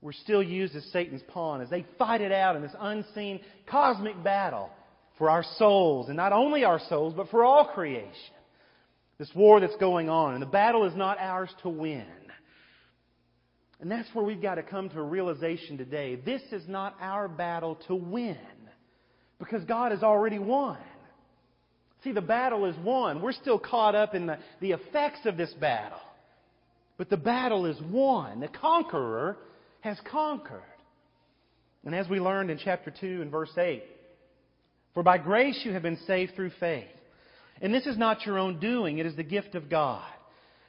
We're 0.00 0.12
still 0.12 0.42
used 0.42 0.76
as 0.76 0.84
Satan's 0.92 1.22
pawn 1.28 1.60
as 1.60 1.70
they 1.70 1.84
fight 1.98 2.20
it 2.20 2.32
out 2.32 2.56
in 2.56 2.62
this 2.62 2.74
unseen 2.78 3.40
cosmic 3.66 4.22
battle 4.22 4.70
for 5.16 5.28
our 5.28 5.44
souls, 5.56 6.08
and 6.08 6.16
not 6.16 6.32
only 6.32 6.64
our 6.64 6.80
souls, 6.88 7.12
but 7.16 7.28
for 7.28 7.44
all 7.44 7.66
creation. 7.74 8.12
This 9.18 9.30
war 9.34 9.58
that's 9.58 9.76
going 9.76 10.08
on, 10.08 10.34
and 10.34 10.42
the 10.42 10.46
battle 10.46 10.84
is 10.84 10.94
not 10.94 11.18
ours 11.18 11.50
to 11.62 11.68
win. 11.68 12.06
And 13.80 13.90
that's 13.90 14.08
where 14.12 14.24
we've 14.24 14.40
got 14.40 14.56
to 14.56 14.62
come 14.62 14.88
to 14.90 15.00
a 15.00 15.02
realization 15.02 15.76
today. 15.76 16.14
This 16.14 16.42
is 16.52 16.62
not 16.68 16.96
our 17.00 17.26
battle 17.26 17.76
to 17.88 17.96
win, 17.96 18.36
because 19.40 19.64
God 19.64 19.90
has 19.90 20.04
already 20.04 20.38
won. 20.38 20.78
See, 22.04 22.12
the 22.12 22.20
battle 22.20 22.64
is 22.66 22.76
won. 22.84 23.20
We're 23.20 23.32
still 23.32 23.58
caught 23.58 23.96
up 23.96 24.14
in 24.14 24.26
the, 24.26 24.38
the 24.60 24.70
effects 24.70 25.26
of 25.26 25.36
this 25.36 25.52
battle. 25.54 25.98
But 26.96 27.10
the 27.10 27.16
battle 27.16 27.66
is 27.66 27.76
won. 27.90 28.38
The 28.38 28.48
conqueror 28.48 29.36
has 29.80 29.98
conquered. 30.10 30.62
And 31.84 31.94
as 31.94 32.08
we 32.08 32.20
learned 32.20 32.50
in 32.50 32.58
chapter 32.62 32.90
2 32.90 33.22
and 33.22 33.30
verse 33.30 33.56
8, 33.56 33.82
for 34.94 35.02
by 35.02 35.18
grace 35.18 35.60
you 35.64 35.72
have 35.72 35.82
been 35.82 35.98
saved 36.06 36.34
through 36.34 36.50
faith. 36.58 36.88
And 37.60 37.72
this 37.72 37.86
is 37.86 37.98
not 37.98 38.26
your 38.26 38.38
own 38.38 38.58
doing, 38.60 38.98
it 38.98 39.06
is 39.06 39.16
the 39.16 39.22
gift 39.22 39.54
of 39.54 39.70
God. 39.70 40.04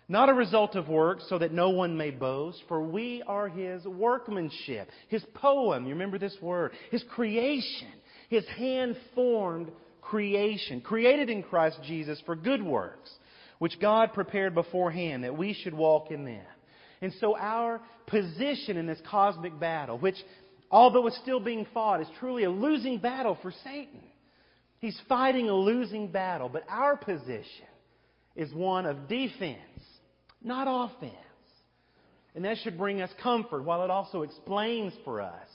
Not 0.07 0.29
a 0.29 0.33
result 0.33 0.75
of 0.75 0.87
works, 0.87 1.23
so 1.29 1.37
that 1.37 1.51
no 1.51 1.69
one 1.69 1.95
may 1.95 2.09
boast, 2.09 2.63
for 2.67 2.81
we 2.81 3.21
are 3.27 3.47
His 3.47 3.85
workmanship, 3.85 4.89
His 5.07 5.23
poem, 5.35 5.85
you 5.85 5.93
remember 5.93 6.17
this 6.17 6.35
word, 6.41 6.71
His 6.89 7.03
creation, 7.09 7.91
His 8.29 8.45
hand 8.57 8.97
formed 9.13 9.71
creation, 10.01 10.81
created 10.81 11.29
in 11.29 11.43
Christ 11.43 11.79
Jesus 11.85 12.19
for 12.25 12.35
good 12.35 12.63
works, 12.63 13.11
which 13.59 13.79
God 13.79 14.13
prepared 14.13 14.55
beforehand 14.55 15.23
that 15.23 15.37
we 15.37 15.53
should 15.53 15.75
walk 15.75 16.09
in 16.09 16.25
them. 16.25 16.45
And 17.01 17.13
so 17.19 17.37
our 17.37 17.81
position 18.07 18.77
in 18.77 18.85
this 18.85 18.99
cosmic 19.09 19.57
battle, 19.59 19.97
which, 19.97 20.17
although 20.69 21.07
it's 21.07 21.17
still 21.17 21.39
being 21.39 21.65
fought, 21.73 22.01
is 22.01 22.07
truly 22.19 22.43
a 22.43 22.49
losing 22.49 22.97
battle 22.97 23.37
for 23.41 23.53
Satan. 23.63 24.01
He's 24.79 24.99
fighting 25.07 25.49
a 25.49 25.55
losing 25.55 26.11
battle, 26.11 26.49
but 26.49 26.63
our 26.69 26.97
position 26.97 27.67
is 28.35 28.53
one 28.53 28.85
of 28.85 29.07
defense, 29.07 29.59
not 30.41 30.67
offense. 30.69 31.13
And 32.35 32.45
that 32.45 32.57
should 32.63 32.77
bring 32.77 33.01
us 33.01 33.09
comfort 33.21 33.63
while 33.63 33.83
it 33.83 33.89
also 33.89 34.21
explains 34.21 34.93
for 35.03 35.21
us 35.21 35.47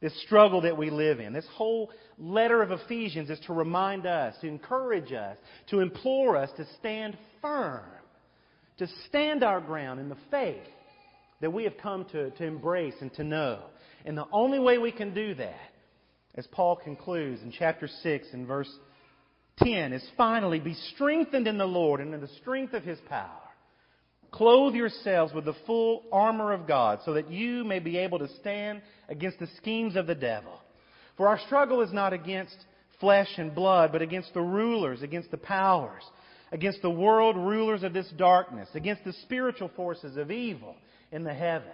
this 0.00 0.20
struggle 0.22 0.60
that 0.62 0.76
we 0.76 0.90
live 0.90 1.20
in. 1.20 1.32
This 1.32 1.46
whole 1.54 1.90
letter 2.18 2.62
of 2.62 2.70
Ephesians 2.70 3.30
is 3.30 3.40
to 3.46 3.52
remind 3.52 4.06
us, 4.06 4.34
to 4.40 4.46
encourage 4.46 5.12
us, 5.12 5.36
to 5.70 5.80
implore 5.80 6.36
us 6.36 6.50
to 6.56 6.66
stand 6.78 7.16
firm, 7.40 7.84
to 8.78 8.86
stand 9.08 9.42
our 9.42 9.60
ground 9.60 10.00
in 10.00 10.08
the 10.08 10.16
faith 10.30 10.62
that 11.40 11.52
we 11.52 11.64
have 11.64 11.78
come 11.78 12.04
to, 12.06 12.30
to 12.30 12.44
embrace 12.44 12.94
and 13.00 13.12
to 13.14 13.24
know. 13.24 13.60
And 14.04 14.16
the 14.16 14.26
only 14.32 14.58
way 14.58 14.78
we 14.78 14.92
can 14.92 15.14
do 15.14 15.34
that, 15.34 15.70
as 16.34 16.46
Paul 16.48 16.76
concludes 16.76 17.42
in 17.42 17.52
chapter 17.52 17.88
6 17.88 18.28
and 18.32 18.46
verse 18.46 18.70
10, 19.58 19.92
is 19.92 20.06
finally 20.16 20.60
be 20.60 20.74
strengthened 20.94 21.46
in 21.46 21.58
the 21.58 21.64
Lord 21.66 22.00
and 22.00 22.14
in 22.14 22.20
the 22.20 22.28
strength 22.40 22.74
of 22.74 22.84
his 22.84 22.98
power. 23.08 23.42
Clothe 24.30 24.74
yourselves 24.74 25.32
with 25.32 25.46
the 25.46 25.56
full 25.66 26.04
armor 26.12 26.52
of 26.52 26.66
God 26.66 27.00
so 27.04 27.14
that 27.14 27.30
you 27.30 27.64
may 27.64 27.78
be 27.78 27.96
able 27.96 28.18
to 28.18 28.28
stand 28.40 28.82
against 29.08 29.38
the 29.38 29.48
schemes 29.56 29.96
of 29.96 30.06
the 30.06 30.14
devil. 30.14 30.52
For 31.16 31.28
our 31.28 31.40
struggle 31.46 31.80
is 31.80 31.92
not 31.92 32.12
against 32.12 32.54
flesh 33.00 33.28
and 33.38 33.54
blood, 33.54 33.90
but 33.90 34.02
against 34.02 34.34
the 34.34 34.40
rulers, 34.40 35.02
against 35.02 35.30
the 35.30 35.38
powers, 35.38 36.02
against 36.52 36.82
the 36.82 36.90
world 36.90 37.36
rulers 37.36 37.82
of 37.82 37.92
this 37.92 38.08
darkness, 38.16 38.68
against 38.74 39.04
the 39.04 39.12
spiritual 39.24 39.70
forces 39.76 40.16
of 40.16 40.30
evil 40.30 40.76
in 41.12 41.24
the 41.24 41.34
heavens. 41.34 41.72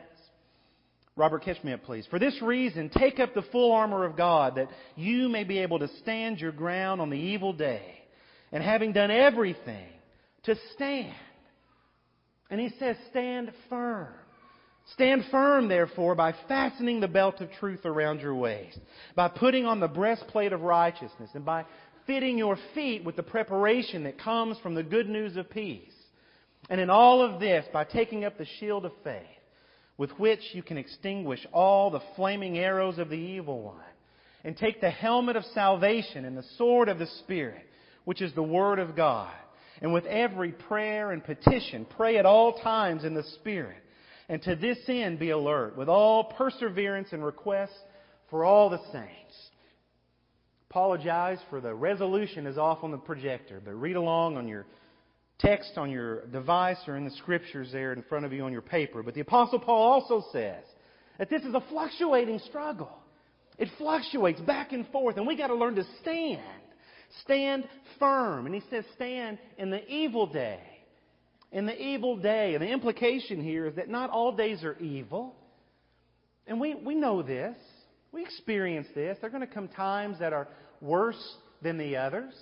Robert, 1.17 1.47
up, 1.47 1.83
please. 1.85 2.07
For 2.11 2.19
this 2.19 2.41
reason, 2.43 2.91
take 2.91 3.21
up 3.21 3.35
the 3.35 3.45
full 3.53 3.73
armor 3.73 4.05
of 4.05 4.17
God 4.17 4.57
that 4.57 4.69
you 4.97 5.29
may 5.29 5.45
be 5.45 5.59
able 5.59 5.79
to 5.79 5.89
stand 6.03 6.41
your 6.41 6.51
ground 6.51 7.01
on 7.01 7.09
the 7.09 7.17
evil 7.17 7.53
day. 7.53 8.01
And 8.51 8.63
having 8.63 8.93
done 8.93 9.11
everything, 9.11 9.89
to 10.45 10.57
stand. 10.75 11.15
And 12.51 12.61
he 12.61 12.71
says, 12.79 12.97
stand 13.11 13.53
firm. 13.69 14.13
Stand 14.93 15.25
firm, 15.31 15.69
therefore, 15.69 16.15
by 16.15 16.35
fastening 16.47 17.01
the 17.01 17.09
belt 17.09 17.41
of 17.41 17.51
truth 17.53 17.87
around 17.87 18.21
your 18.21 18.35
waist, 18.35 18.79
by 19.17 19.29
putting 19.29 19.65
on 19.65 19.81
the 19.81 19.89
breastplate 19.89 20.53
of 20.53 20.61
righteousness, 20.61 21.31
and 21.35 21.45
by 21.45 21.65
fitting 22.07 22.39
your 22.39 22.59
feet 22.75 23.05
with 23.05 23.17
the 23.17 23.23
preparation 23.23 24.05
that 24.05 24.19
comes 24.19 24.59
from 24.59 24.75
the 24.75 24.83
good 24.83 25.09
news 25.09 25.37
of 25.37 25.51
peace. 25.51 25.93
And 26.71 26.81
in 26.81 26.91
all 26.91 27.23
of 27.23 27.41
this, 27.41 27.65
by 27.73 27.85
taking 27.85 28.25
up 28.25 28.39
the 28.39 28.47
shield 28.59 28.85
of 28.85 28.93
faith, 29.03 29.23
with 29.97 30.11
which 30.19 30.41
you 30.53 30.63
can 30.63 30.77
extinguish 30.77 31.47
all 31.53 31.91
the 31.91 32.03
flaming 32.17 32.59
arrows 32.59 32.99
of 32.99 33.09
the 33.09 33.17
evil 33.17 33.63
one, 33.63 33.77
and 34.45 34.57
take 34.57 34.81
the 34.81 34.91
helmet 34.91 35.37
of 35.37 35.45
salvation 35.55 36.25
and 36.25 36.37
the 36.37 36.45
sword 36.59 36.89
of 36.89 36.99
the 36.99 37.07
Spirit, 37.21 37.65
which 38.05 38.21
is 38.21 38.33
the 38.35 38.43
Word 38.43 38.79
of 38.79 38.97
God. 38.97 39.33
And 39.81 39.93
with 39.93 40.05
every 40.07 40.53
prayer 40.53 41.13
and 41.13 41.25
petition, 41.25 41.87
pray 41.97 42.19
at 42.19 42.27
all 42.27 42.59
times 42.61 43.05
in 43.05 43.15
the 43.15 43.25
Spirit. 43.41 43.79
And 44.29 44.43
to 44.43 44.57
this 44.57 44.79
end, 44.89 45.19
be 45.19 45.31
alert, 45.31 45.77
with 45.77 45.89
all 45.89 46.25
perseverance 46.25 47.09
and 47.13 47.25
requests 47.25 47.79
for 48.31 48.45
all 48.45 48.71
the 48.71 48.81
saints. 48.93 49.51
Apologize 50.75 51.39
for 51.51 51.61
the 51.61 51.73
resolution 51.73 52.49
is 52.49 52.59
off 52.59 52.83
on 52.83 52.91
the 52.91 52.99
projector, 52.99 53.63
but 53.65 53.81
read 53.81 53.95
along 53.95 54.37
on 54.37 54.49
your 54.49 54.67
text 55.39 55.71
on 55.77 55.89
your 55.89 56.27
device 56.27 56.79
or 56.89 56.97
in 56.97 57.05
the 57.05 57.13
scriptures 57.13 57.69
there 57.71 57.93
in 57.93 58.03
front 58.09 58.25
of 58.25 58.33
you 58.33 58.43
on 58.43 58.51
your 58.51 58.61
paper. 58.61 59.01
But 59.01 59.15
the 59.15 59.21
Apostle 59.21 59.61
Paul 59.61 59.93
also 59.93 60.27
says 60.33 60.65
that 61.17 61.31
this 61.31 61.43
is 61.43 61.55
a 61.55 61.63
fluctuating 61.69 62.41
struggle. 62.41 62.91
It 63.57 63.69
fluctuates 63.79 64.41
back 64.41 64.73
and 64.73 64.85
forth, 64.89 65.17
and 65.17 65.29
we 65.29 65.37
got 65.37 65.47
to 65.47 65.55
learn 65.55 65.77
to 65.77 65.85
stand. 66.03 66.43
Stand 67.23 67.69
firm. 68.01 68.47
And 68.47 68.53
he 68.53 68.63
says, 68.69 68.85
stand 68.97 69.39
in 69.57 69.71
the 69.71 69.89
evil 69.89 70.27
day. 70.27 70.59
In 71.53 71.67
the 71.67 71.81
evil 71.81 72.17
day. 72.17 72.55
And 72.55 72.63
the 72.65 72.69
implication 72.69 73.41
here 73.41 73.69
is 73.69 73.77
that 73.77 73.89
not 73.89 74.11
all 74.11 74.35
days 74.35 74.65
are 74.65 74.77
evil. 74.81 75.37
And 76.49 76.61
we, 76.61 76.75
we 76.75 76.97
know 76.97 77.23
this. 77.23 77.55
We 78.11 78.23
experience 78.23 78.87
this. 78.95 79.19
There 79.21 79.29
are 79.29 79.33
going 79.33 79.47
to 79.47 79.53
come 79.53 79.67
times 79.67 80.21
that 80.21 80.33
are 80.33 80.47
worse 80.81 81.37
than 81.63 81.79
the 81.79 81.97
others. 81.97 82.35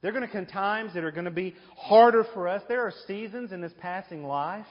There 0.00 0.10
are 0.10 0.14
going 0.14 0.26
to 0.26 0.32
come 0.32 0.46
times 0.46 0.94
that 0.94 1.02
are 1.02 1.10
going 1.10 1.24
to 1.24 1.30
be 1.30 1.54
harder 1.76 2.24
for 2.32 2.46
us. 2.46 2.62
There 2.68 2.82
are 2.82 2.92
seasons 3.06 3.52
in 3.52 3.60
this 3.60 3.72
passing 3.80 4.24
life 4.24 4.66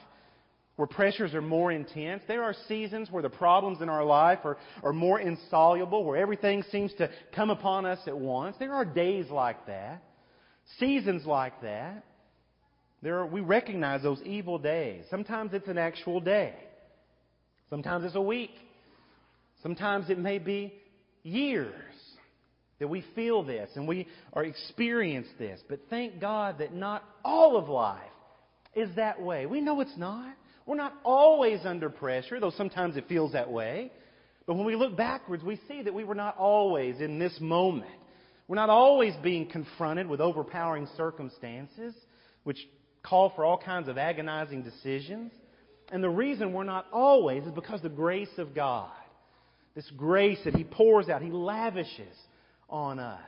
where 0.77 0.88
pressures 0.88 1.33
are 1.33 1.41
more 1.41 1.71
intense. 1.71 2.21
There 2.27 2.43
are 2.43 2.55
seasons 2.67 3.12
where 3.12 3.24
the 3.24 3.29
problems 3.29 3.81
in 3.81 3.89
our 3.89 4.05
life 4.05 4.39
are, 4.45 4.57
are 4.83 4.93
more 4.93 5.19
insoluble, 5.19 6.05
where 6.05 6.17
everything 6.17 6.63
seems 6.71 6.93
to 7.00 7.09
come 7.36 7.50
upon 7.50 7.86
us 7.86 8.00
at 8.07 8.17
once. 8.17 8.55
There 8.59 8.74
are 8.74 8.86
days 8.86 9.29
like 9.29 9.65
that, 9.65 10.03
seasons 10.79 11.25
like 11.25 11.62
that. 11.63 12.05
There 13.01 13.19
are, 13.19 13.25
we 13.25 13.41
recognize 13.41 14.03
those 14.03 14.21
evil 14.24 14.57
days. 14.59 15.03
Sometimes 15.09 15.53
it's 15.53 15.67
an 15.67 15.77
actual 15.77 16.19
day. 16.19 16.53
Sometimes 17.69 18.05
it's 18.05 18.15
a 18.15 18.21
week. 18.21 18.51
Sometimes 19.62 20.09
it 20.09 20.17
may 20.17 20.38
be 20.38 20.74
years 21.24 21.87
that 22.79 22.88
we 22.88 23.03
feel 23.15 23.43
this 23.43 23.69
and 23.75 23.88
we 23.88 24.07
are 24.34 24.43
experience 24.43 25.27
this. 25.39 25.60
But 25.67 25.81
thank 25.89 26.19
God 26.19 26.60
that 26.60 26.74
not 26.74 27.03
all 27.24 27.57
of 27.57 27.69
life 27.69 28.01
is 28.75 28.89
that 28.96 29.22
way. 29.22 29.46
We 29.46 29.62
know 29.62 29.81
it's 29.81 29.98
not. 29.98 30.36
We're 30.65 30.75
not 30.75 30.93
always 31.03 31.62
under 31.63 31.89
pressure, 31.89 32.39
though 32.39 32.51
sometimes 32.51 32.98
it 32.98 33.05
feels 33.07 33.31
that 33.31 33.50
way. 33.50 33.91
But 34.46 34.55
when 34.55 34.65
we 34.65 34.75
look 34.75 34.96
backwards, 34.96 35.43
we 35.43 35.60
see 35.67 35.81
that 35.81 35.93
we 35.93 36.03
were 36.03 36.15
not 36.15 36.38
always 36.38 37.00
in 37.01 37.19
this 37.19 37.38
moment. 37.39 37.91
We're 38.48 38.55
not 38.55 38.69
always 38.69 39.13
being 39.24 39.50
confronted 39.50 40.07
with 40.07 40.22
overpowering 40.22 40.88
circumstances, 40.96 41.93
which 42.43 42.57
call 43.03 43.34
for 43.36 43.43
all 43.43 43.57
kinds 43.57 43.89
of 43.89 43.98
agonizing 43.98 44.63
decisions. 44.63 45.31
And 45.91 46.03
the 46.03 46.10
reason 46.10 46.53
we're 46.53 46.63
not 46.63 46.86
always 46.91 47.43
is 47.43 47.51
because 47.51 47.81
the 47.81 47.89
grace 47.89 48.38
of 48.38 48.53
God. 48.53 48.91
This 49.74 49.89
grace 49.96 50.39
that 50.46 50.55
He 50.55 50.63
pours 50.63 51.07
out, 51.10 51.22
He 51.22 51.29
lavishes 51.29 52.15
on 52.69 53.00
us. 53.00 53.21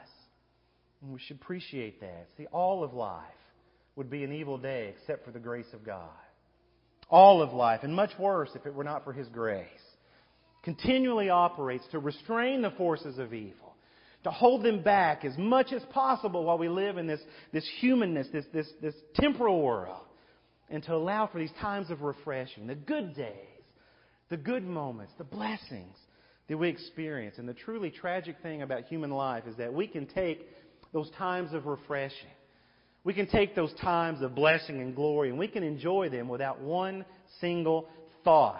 And 1.02 1.14
we 1.14 1.20
should 1.20 1.38
appreciate 1.38 2.02
that. 2.02 2.28
See, 2.38 2.46
all 2.48 2.84
of 2.84 2.94
life 2.94 3.24
would 3.96 4.10
be 4.10 4.24
an 4.24 4.32
evil 4.32 4.58
day 4.58 4.94
except 4.98 5.26
for 5.26 5.32
the 5.32 5.40
grace 5.40 5.72
of 5.74 5.86
God. 5.86 6.10
All 7.10 7.42
of 7.42 7.54
life, 7.54 7.82
and 7.84 7.94
much 7.94 8.12
worse 8.20 8.50
if 8.54 8.66
it 8.66 8.74
were 8.74 8.84
not 8.84 9.04
for 9.04 9.14
His 9.14 9.28
grace, 9.30 9.68
continually 10.64 11.30
operates 11.30 11.86
to 11.92 12.00
restrain 12.00 12.62
the 12.62 12.72
forces 12.72 13.18
of 13.18 13.34
evil, 13.34 13.76
to 14.24 14.32
hold 14.32 14.64
them 14.64 14.84
back 14.84 15.26
as 15.26 15.38
much 15.38 15.72
as 15.74 15.82
possible 15.92 16.44
while 16.44 16.58
we 16.58 16.70
live 16.70 16.98
in 16.98 17.08
this, 17.08 17.22
this 17.52 17.68
humanness, 17.80 18.28
this, 18.32 18.46
this, 18.54 18.68
this 18.82 18.96
temporal 19.16 19.62
world, 19.62 20.04
and 20.70 20.84
to 20.84 20.94
allow 20.94 21.28
for 21.28 21.40
these 21.40 21.54
times 21.60 21.90
of 21.90 22.02
refreshing, 22.02 22.68
the 22.68 22.76
good 22.76 23.16
days, 23.16 23.34
the 24.30 24.38
good 24.38 24.64
moments, 24.64 25.14
the 25.18 25.24
blessings 25.24 25.96
that 26.50 26.58
we 26.58 26.68
experience. 26.68 27.38
And 27.38 27.48
the 27.48 27.54
truly 27.54 27.92
tragic 27.92 28.36
thing 28.42 28.64
about 28.64 28.86
human 28.86 29.12
life 29.12 29.44
is 29.48 29.56
that 29.58 29.74
we 29.74 29.88
can 29.88 30.08
take 30.08 30.48
those 30.92 31.10
times 31.12 31.54
of 31.54 31.68
refreshing. 31.68 32.28
We 33.04 33.14
can 33.14 33.28
take 33.28 33.56
those 33.56 33.74
times 33.76 34.22
of 34.22 34.36
blessing 34.36 34.82
and 34.82 34.96
glory 34.96 35.30
and 35.30 35.40
we 35.40 35.48
can 35.48 35.64
enjoy 35.64 36.10
them 36.10 36.28
without 36.28 36.60
one 36.60 37.06
single 37.40 37.88
thought 38.24 38.60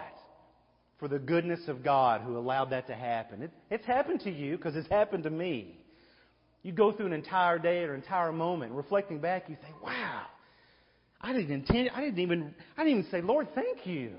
for 0.98 1.08
the 1.08 1.18
goodness 1.18 1.60
of 1.66 1.82
God 1.82 2.22
who 2.22 2.38
allowed 2.38 2.70
that 2.70 2.86
to 2.86 2.94
happen. 2.94 3.42
It, 3.42 3.50
it's 3.70 3.86
happened 3.86 4.20
to 4.20 4.30
you 4.30 4.56
because 4.56 4.76
it's 4.76 4.88
happened 4.88 5.24
to 5.24 5.30
me. 5.30 5.76
You 6.62 6.72
go 6.72 6.92
through 6.92 7.06
an 7.06 7.12
entire 7.12 7.58
day 7.58 7.82
or 7.84 7.94
an 7.94 8.02
entire 8.02 8.32
moment, 8.32 8.72
reflecting 8.72 9.18
back, 9.18 9.48
you 9.48 9.56
think, 9.62 9.82
wow, 9.82 10.22
I 11.20 11.32
didn't 11.32 11.50
intend, 11.50 11.90
I 11.94 12.02
didn't 12.02 12.18
even, 12.20 12.54
I 12.76 12.84
didn't 12.84 12.98
even 13.00 13.10
say, 13.10 13.22
Lord, 13.22 13.48
thank 13.54 13.86
you. 13.86 14.10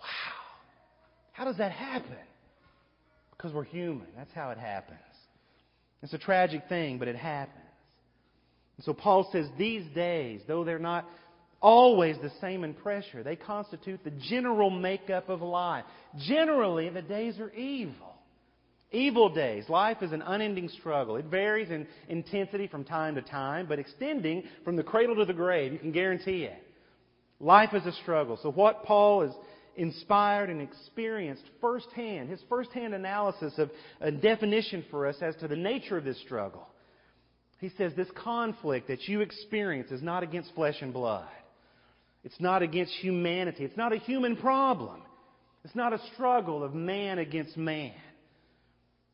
Wow. 0.00 0.34
How 1.32 1.44
does 1.44 1.58
that 1.58 1.72
happen? 1.72 2.16
Because 3.40 3.54
we're 3.54 3.64
human. 3.64 4.06
That's 4.18 4.32
how 4.34 4.50
it 4.50 4.58
happens. 4.58 4.98
It's 6.02 6.12
a 6.12 6.18
tragic 6.18 6.68
thing, 6.68 6.98
but 6.98 7.08
it 7.08 7.16
happens. 7.16 7.64
And 8.76 8.84
so 8.84 8.92
Paul 8.92 9.30
says 9.32 9.46
these 9.56 9.82
days, 9.94 10.42
though 10.46 10.62
they're 10.62 10.78
not 10.78 11.06
always 11.62 12.16
the 12.20 12.30
same 12.42 12.64
in 12.64 12.74
pressure, 12.74 13.22
they 13.22 13.36
constitute 13.36 14.04
the 14.04 14.12
general 14.28 14.68
makeup 14.68 15.30
of 15.30 15.40
life. 15.40 15.84
Generally, 16.26 16.90
the 16.90 17.00
days 17.00 17.38
are 17.40 17.50
evil. 17.52 18.14
Evil 18.92 19.32
days. 19.32 19.64
Life 19.70 20.02
is 20.02 20.12
an 20.12 20.20
unending 20.20 20.68
struggle. 20.68 21.16
It 21.16 21.24
varies 21.24 21.70
in 21.70 21.86
intensity 22.10 22.66
from 22.66 22.84
time 22.84 23.14
to 23.14 23.22
time, 23.22 23.64
but 23.66 23.78
extending 23.78 24.42
from 24.64 24.76
the 24.76 24.82
cradle 24.82 25.16
to 25.16 25.24
the 25.24 25.32
grave, 25.32 25.72
you 25.72 25.78
can 25.78 25.92
guarantee 25.92 26.44
it. 26.44 26.62
Life 27.38 27.70
is 27.72 27.86
a 27.86 27.92
struggle. 28.02 28.38
So 28.42 28.50
what 28.52 28.84
Paul 28.84 29.22
has 29.22 29.32
inspired 29.76 30.50
and 30.50 30.60
experienced 30.60 31.44
firsthand, 31.60 32.28
his 32.28 32.40
firsthand 32.48 32.94
analysis 32.94 33.54
of 33.58 33.70
a 34.00 34.10
definition 34.10 34.84
for 34.90 35.06
us 35.06 35.16
as 35.20 35.34
to 35.36 35.48
the 35.48 35.56
nature 35.56 35.96
of 35.96 36.04
this 36.04 36.20
struggle. 36.20 36.66
He 37.60 37.70
says 37.76 37.92
this 37.94 38.08
conflict 38.16 38.88
that 38.88 39.06
you 39.06 39.20
experience 39.20 39.90
is 39.90 40.02
not 40.02 40.22
against 40.22 40.54
flesh 40.54 40.76
and 40.80 40.92
blood. 40.92 41.28
It's 42.24 42.40
not 42.40 42.62
against 42.62 42.92
humanity. 42.94 43.64
It's 43.64 43.76
not 43.76 43.92
a 43.92 43.98
human 43.98 44.36
problem. 44.36 45.02
It's 45.64 45.74
not 45.74 45.92
a 45.92 46.00
struggle 46.14 46.64
of 46.64 46.74
man 46.74 47.18
against 47.18 47.56
man. 47.56 47.92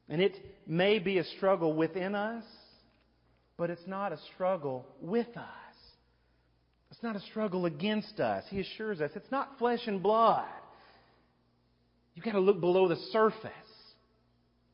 And 0.08 0.20
it 0.20 0.36
may 0.66 0.98
be 0.98 1.18
a 1.18 1.24
struggle 1.24 1.72
within 1.72 2.14
us, 2.14 2.44
but 3.56 3.70
it's 3.70 3.86
not 3.86 4.12
a 4.12 4.18
struggle 4.34 4.86
with 5.00 5.28
us. 5.36 5.65
It's 6.90 7.02
not 7.02 7.16
a 7.16 7.20
struggle 7.20 7.66
against 7.66 8.20
us. 8.20 8.44
He 8.48 8.60
assures 8.60 9.00
us 9.00 9.10
it's 9.14 9.30
not 9.30 9.58
flesh 9.58 9.80
and 9.86 10.02
blood. 10.02 10.44
You've 12.14 12.24
got 12.24 12.32
to 12.32 12.40
look 12.40 12.60
below 12.60 12.88
the 12.88 12.96
surface. 13.12 13.52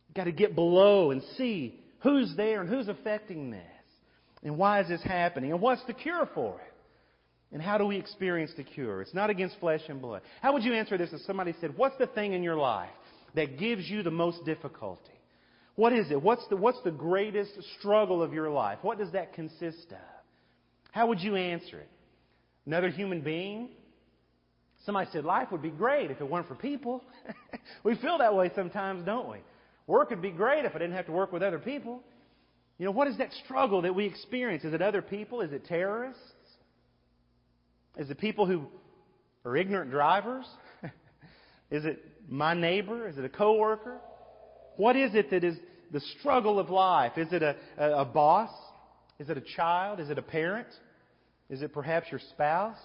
You've 0.08 0.14
got 0.14 0.24
to 0.24 0.32
get 0.32 0.54
below 0.54 1.10
and 1.10 1.22
see 1.36 1.80
who's 2.00 2.34
there 2.36 2.60
and 2.60 2.68
who's 2.70 2.88
affecting 2.88 3.50
this. 3.50 3.60
And 4.44 4.56
why 4.58 4.80
is 4.80 4.88
this 4.88 5.02
happening? 5.02 5.52
And 5.52 5.60
what's 5.60 5.84
the 5.86 5.94
cure 5.94 6.28
for 6.34 6.60
it? 6.60 6.72
And 7.52 7.60
how 7.60 7.78
do 7.78 7.86
we 7.86 7.96
experience 7.96 8.52
the 8.56 8.64
cure? 8.64 9.02
It's 9.02 9.14
not 9.14 9.30
against 9.30 9.58
flesh 9.60 9.82
and 9.88 10.00
blood. 10.00 10.22
How 10.40 10.52
would 10.52 10.64
you 10.64 10.72
answer 10.72 10.96
this 10.96 11.10
if 11.12 11.20
somebody 11.22 11.54
said, 11.60 11.76
What's 11.76 11.98
the 11.98 12.06
thing 12.06 12.32
in 12.32 12.42
your 12.42 12.56
life 12.56 12.90
that 13.34 13.58
gives 13.58 13.88
you 13.88 14.02
the 14.02 14.10
most 14.10 14.44
difficulty? 14.44 15.12
What 15.74 15.92
is 15.92 16.10
it? 16.10 16.20
What's 16.20 16.46
the, 16.48 16.56
what's 16.56 16.80
the 16.84 16.90
greatest 16.90 17.52
struggle 17.78 18.22
of 18.22 18.32
your 18.32 18.50
life? 18.50 18.78
What 18.82 18.98
does 18.98 19.12
that 19.12 19.34
consist 19.34 19.86
of? 19.90 20.22
How 20.92 21.06
would 21.08 21.20
you 21.20 21.36
answer 21.36 21.78
it? 21.78 21.88
Another 22.66 22.88
human 22.88 23.20
being? 23.20 23.70
Somebody 24.84 25.08
said 25.12 25.24
life 25.24 25.48
would 25.52 25.62
be 25.62 25.70
great 25.70 26.10
if 26.10 26.20
it 26.20 26.28
weren't 26.28 26.48
for 26.48 26.54
people. 26.54 27.02
we 27.84 27.94
feel 27.96 28.18
that 28.18 28.34
way 28.34 28.50
sometimes, 28.54 29.04
don't 29.04 29.28
we? 29.28 29.38
Work 29.86 30.10
would 30.10 30.22
be 30.22 30.30
great 30.30 30.64
if 30.64 30.74
I 30.74 30.78
didn't 30.78 30.94
have 30.94 31.06
to 31.06 31.12
work 31.12 31.32
with 31.32 31.42
other 31.42 31.58
people. 31.58 32.02
You 32.78 32.86
know, 32.86 32.92
what 32.92 33.06
is 33.08 33.18
that 33.18 33.32
struggle 33.44 33.82
that 33.82 33.94
we 33.94 34.06
experience? 34.06 34.64
Is 34.64 34.74
it 34.74 34.82
other 34.82 35.02
people? 35.02 35.40
Is 35.40 35.52
it 35.52 35.66
terrorists? 35.66 36.20
Is 37.96 38.10
it 38.10 38.18
people 38.18 38.46
who 38.46 38.66
are 39.44 39.56
ignorant 39.56 39.90
drivers? 39.90 40.46
is 41.70 41.84
it 41.84 42.04
my 42.28 42.54
neighbor? 42.54 43.08
Is 43.08 43.18
it 43.18 43.24
a 43.24 43.28
coworker? 43.28 43.98
What 44.76 44.96
is 44.96 45.14
it 45.14 45.30
that 45.30 45.44
is 45.44 45.56
the 45.92 46.00
struggle 46.18 46.58
of 46.58 46.70
life? 46.70 47.12
Is 47.16 47.32
it 47.32 47.42
a, 47.42 47.56
a, 47.76 47.98
a 47.98 48.04
boss? 48.04 48.50
Is 49.18 49.28
it 49.28 49.36
a 49.36 49.42
child? 49.56 50.00
Is 50.00 50.10
it 50.10 50.18
a 50.18 50.22
parent? 50.22 50.68
Is 51.52 51.60
it 51.60 51.74
perhaps 51.74 52.10
your 52.10 52.20
spouse? 52.30 52.78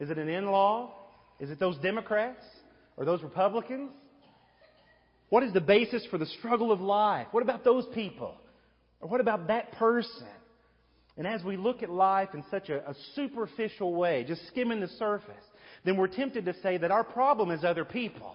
Is 0.00 0.10
it 0.10 0.18
an 0.18 0.28
in 0.28 0.46
law? 0.46 0.92
Is 1.38 1.50
it 1.50 1.60
those 1.60 1.76
Democrats 1.78 2.44
or 2.96 3.04
those 3.04 3.22
Republicans? 3.22 3.90
What 5.28 5.44
is 5.44 5.52
the 5.52 5.60
basis 5.60 6.04
for 6.10 6.18
the 6.18 6.26
struggle 6.26 6.72
of 6.72 6.80
life? 6.80 7.28
What 7.30 7.44
about 7.44 7.62
those 7.62 7.86
people? 7.94 8.34
Or 9.00 9.08
what 9.08 9.20
about 9.20 9.46
that 9.46 9.70
person? 9.74 10.26
And 11.16 11.28
as 11.28 11.44
we 11.44 11.56
look 11.56 11.84
at 11.84 11.90
life 11.90 12.30
in 12.34 12.42
such 12.50 12.70
a, 12.70 12.90
a, 12.90 12.94
superficial 13.14 13.94
way, 13.94 14.24
just 14.26 14.44
skimming 14.48 14.80
the 14.80 14.88
surface, 14.88 15.44
then 15.84 15.96
we're 15.96 16.08
tempted 16.08 16.44
to 16.46 16.54
say 16.60 16.76
that 16.78 16.90
our 16.90 17.04
problem 17.04 17.52
is 17.52 17.62
other 17.62 17.84
people. 17.84 18.34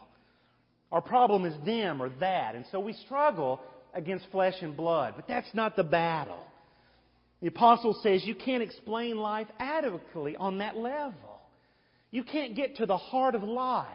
Our 0.94 1.02
problem 1.02 1.44
is 1.44 1.54
them 1.66 2.02
or 2.02 2.08
that. 2.22 2.56
And 2.56 2.64
so 2.72 2.80
we 2.80 2.94
struggle 2.94 3.60
against 3.94 4.28
flesh 4.32 4.56
and 4.62 4.78
blood. 4.78 5.16
But 5.18 5.28
that's 5.28 5.54
not 5.54 5.76
the 5.76 5.84
battle. 5.84 6.46
The 7.42 7.48
apostle 7.48 7.98
says 8.04 8.26
you 8.26 8.36
can't 8.36 8.64
explain 8.64 9.18
life 9.18 9.48
adequately 9.60 10.36
on 10.36 10.58
that 10.58 10.76
level. 10.76 11.42
You 12.12 12.24
can't 12.24 12.56
get 12.56 12.78
to 12.78 12.86
the 12.86 12.98
heart 12.98 13.36
of 13.36 13.44
life 13.44 13.88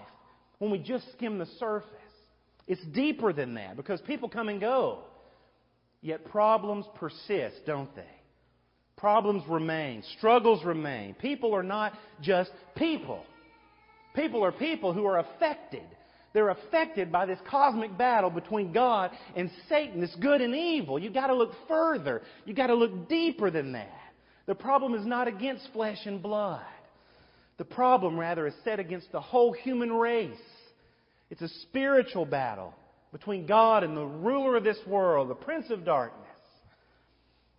when 0.59 0.71
we 0.71 0.79
just 0.79 1.11
skim 1.13 1.39
the 1.39 1.47
surface. 1.59 1.91
It's 2.67 2.85
deeper 2.95 3.33
than 3.33 3.55
that 3.55 3.77
because 3.77 4.01
people 4.03 4.29
come 4.29 4.49
and 4.49 4.61
go. 4.61 5.01
Yet 6.01 6.25
problems 6.27 6.87
persist, 6.95 7.67
don't 7.67 7.95
they? 7.95 8.03
Problems 8.97 9.43
remain. 9.49 10.03
Struggles 10.17 10.65
remain. 10.65 11.15
People 11.15 11.55
are 11.55 11.63
not 11.63 11.93
just 12.23 12.51
people. 12.77 13.25
People 14.15 14.45
are 14.45 14.53
people 14.53 14.93
who 14.93 15.05
are 15.07 15.19
affected 15.19 15.87
they're 16.35 16.51
affected 16.51 17.11
by 17.11 17.25
this 17.25 17.39
cosmic 17.49 17.97
battle 17.97 18.29
between 18.29 18.73
God 18.73 19.13
and 19.37 19.51
Satan, 19.69 20.01
this 20.01 20.15
good 20.21 20.41
and 20.41 20.55
evil. 20.55 20.99
You've 20.99 21.15
got 21.15 21.29
to 21.29 21.35
look 21.35 21.53
further. 21.69 22.23
You've 22.45 22.57
got 22.57 22.67
to 22.67 22.75
look 22.75 23.09
deeper 23.09 23.51
than 23.51 23.73
that. 23.73 24.01
The 24.47 24.55
problem 24.55 24.95
is 24.95 25.07
not 25.07 25.29
against 25.29 25.69
flesh 25.73 26.01
and 26.05 26.21
blood. 26.21 26.61
The 27.57 27.65
problem, 27.65 28.19
rather, 28.19 28.49
is 28.49 28.55
set 28.65 28.81
against 28.81 29.13
the 29.13 29.21
whole 29.21 29.53
human 29.53 29.93
race. 29.93 30.37
It's 31.31 31.41
a 31.41 31.49
spiritual 31.63 32.27
battle 32.27 32.75
between 33.13 33.47
God 33.47 33.85
and 33.85 33.97
the 33.97 34.05
ruler 34.05 34.57
of 34.57 34.65
this 34.65 34.79
world, 34.89 35.31
the 35.31 35.37
prince 35.37 35.71
of 35.71 35.85
darkness. 35.85 36.21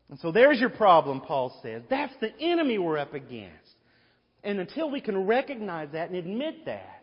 And 0.09 0.19
so 0.19 0.33
there's 0.33 0.59
your 0.59 0.69
problem, 0.69 1.21
Paul 1.21 1.57
says. 1.63 1.81
That's 1.89 2.13
the 2.19 2.37
enemy 2.41 2.77
we're 2.77 2.97
up 2.97 3.13
against. 3.13 3.55
And 4.43 4.59
until 4.59 4.91
we 4.91 4.99
can 4.99 5.25
recognize 5.25 5.87
that 5.93 6.09
and 6.09 6.17
admit 6.17 6.65
that, 6.65 6.94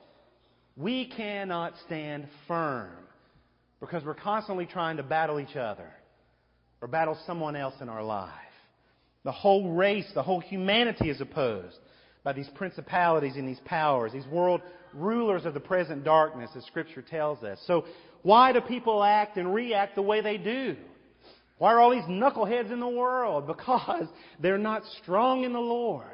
we 0.76 1.06
cannot 1.06 1.74
stand 1.86 2.26
firm 2.48 2.90
because 3.80 4.04
we're 4.04 4.14
constantly 4.14 4.66
trying 4.66 4.96
to 4.96 5.02
battle 5.02 5.40
each 5.40 5.56
other 5.56 5.90
or 6.80 6.88
battle 6.88 7.18
someone 7.26 7.56
else 7.56 7.74
in 7.80 7.88
our 7.88 8.02
life. 8.02 8.30
The 9.24 9.32
whole 9.32 9.72
race, 9.72 10.10
the 10.14 10.22
whole 10.22 10.40
humanity 10.40 11.10
is 11.10 11.20
opposed 11.20 11.78
by 12.24 12.32
these 12.32 12.48
principalities 12.54 13.36
and 13.36 13.46
these 13.46 13.60
powers, 13.64 14.12
these 14.12 14.26
world 14.26 14.62
rulers 14.94 15.44
of 15.44 15.54
the 15.54 15.60
present 15.60 16.04
darkness, 16.04 16.50
as 16.56 16.64
Scripture 16.64 17.02
tells 17.02 17.42
us. 17.42 17.58
So, 17.66 17.84
why 18.22 18.52
do 18.52 18.60
people 18.60 19.02
act 19.02 19.36
and 19.36 19.52
react 19.52 19.96
the 19.96 20.02
way 20.02 20.20
they 20.20 20.38
do? 20.38 20.76
Why 21.58 21.72
are 21.72 21.80
all 21.80 21.90
these 21.90 22.04
knuckleheads 22.04 22.72
in 22.72 22.80
the 22.80 22.88
world? 22.88 23.46
Because 23.62 24.06
they're 24.40 24.58
not 24.58 24.82
strong 25.02 25.44
in 25.44 25.52
the 25.52 25.60
Lord 25.60 26.06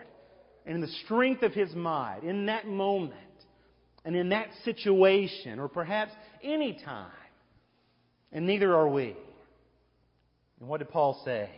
and 0.66 0.76
in 0.76 0.80
the 0.80 0.94
strength 1.04 1.42
of 1.42 1.52
His 1.52 1.74
might 1.74 2.20
in 2.22 2.46
that 2.46 2.66
moment 2.66 3.14
and 4.04 4.16
in 4.16 4.30
that 4.30 4.48
situation, 4.64 5.58
or 5.58 5.68
perhaps 5.68 6.12
any 6.42 6.78
time. 6.84 7.10
And 8.32 8.46
neither 8.46 8.74
are 8.74 8.88
we. 8.88 9.16
And 10.60 10.68
what 10.68 10.78
did 10.78 10.90
Paul 10.90 11.20
say? 11.24 11.50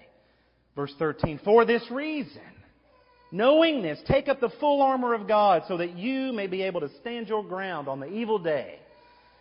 Verse 0.76 0.92
13, 0.98 1.40
For 1.44 1.64
this 1.64 1.82
reason, 1.90 2.40
knowing 3.32 3.82
this, 3.82 3.98
take 4.06 4.28
up 4.28 4.40
the 4.40 4.50
full 4.60 4.82
armor 4.82 5.14
of 5.14 5.26
God 5.26 5.62
so 5.68 5.76
that 5.78 5.96
you 5.96 6.32
may 6.32 6.46
be 6.46 6.62
able 6.62 6.80
to 6.80 6.90
stand 7.00 7.28
your 7.28 7.44
ground 7.44 7.88
on 7.88 8.00
the 8.00 8.06
evil 8.06 8.38
day. 8.38 8.78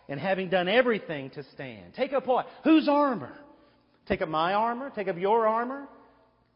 And 0.08 0.18
having 0.18 0.50
done 0.50 0.68
everything 0.68 1.30
to 1.30 1.44
stand. 1.54 1.94
Take 1.94 2.12
up 2.12 2.26
what? 2.26 2.48
Whose 2.64 2.88
armor? 2.88 3.32
Take 4.08 4.22
up 4.22 4.28
my 4.28 4.54
armor? 4.54 4.90
Take 4.92 5.06
up 5.06 5.16
your 5.16 5.46
armor? 5.46 5.86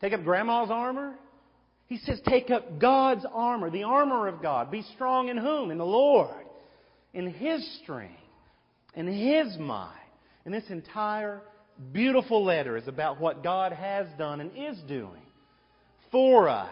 Take 0.01 0.13
up 0.13 0.25
grandma's 0.25 0.71
armor? 0.73 1.15
He 1.87 1.99
says, 1.99 2.21
take 2.27 2.51
up 2.51 2.81
God's 2.81 3.27
armor, 3.33 3.71
the 3.71 3.83
armor 3.83 4.27
of 4.27 4.41
God. 4.41 4.71
Be 4.71 4.83
strong 4.95 5.29
in 5.29 5.37
whom? 5.37 5.71
In 5.71 5.79
the 5.79 5.85
Lord. 5.85 6.35
In 7.13 7.31
His 7.31 7.79
strength. 7.83 8.15
In 8.95 9.07
His 9.07 9.59
might. 9.59 9.93
And 10.45 10.53
this 10.53 10.65
entire 10.71 11.43
beautiful 11.93 12.45
letter 12.45 12.77
is 12.77 12.89
about 12.89 13.21
what 13.21 13.43
God 13.43 13.73
has 13.73 14.07
done 14.19 14.41
and 14.41 14.51
is 14.57 14.79
doing 14.89 15.23
for 16.11 16.49
us 16.49 16.71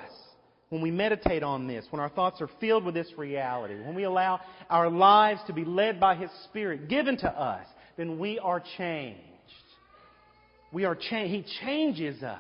when 0.69 0.81
we 0.81 0.91
meditate 0.91 1.43
on 1.43 1.67
this, 1.67 1.85
when 1.91 2.01
our 2.01 2.09
thoughts 2.09 2.41
are 2.41 2.49
filled 2.59 2.85
with 2.85 2.95
this 2.95 3.13
reality, 3.19 3.75
when 3.75 3.95
we 3.95 4.05
allow 4.05 4.41
our 4.71 4.89
lives 4.89 5.41
to 5.47 5.53
be 5.53 5.67
led 5.67 6.01
by 6.01 6.15
His 6.15 6.31
Spirit 6.45 6.89
given 6.89 7.19
to 7.19 7.29
us, 7.29 7.67
then 7.99 8.19
we 8.19 8.39
are 8.39 8.63
changed. 8.79 9.19
We 10.73 10.87
are 10.87 10.95
changed. 10.95 11.35
He 11.35 11.67
changes 11.67 12.23
us. 12.23 12.39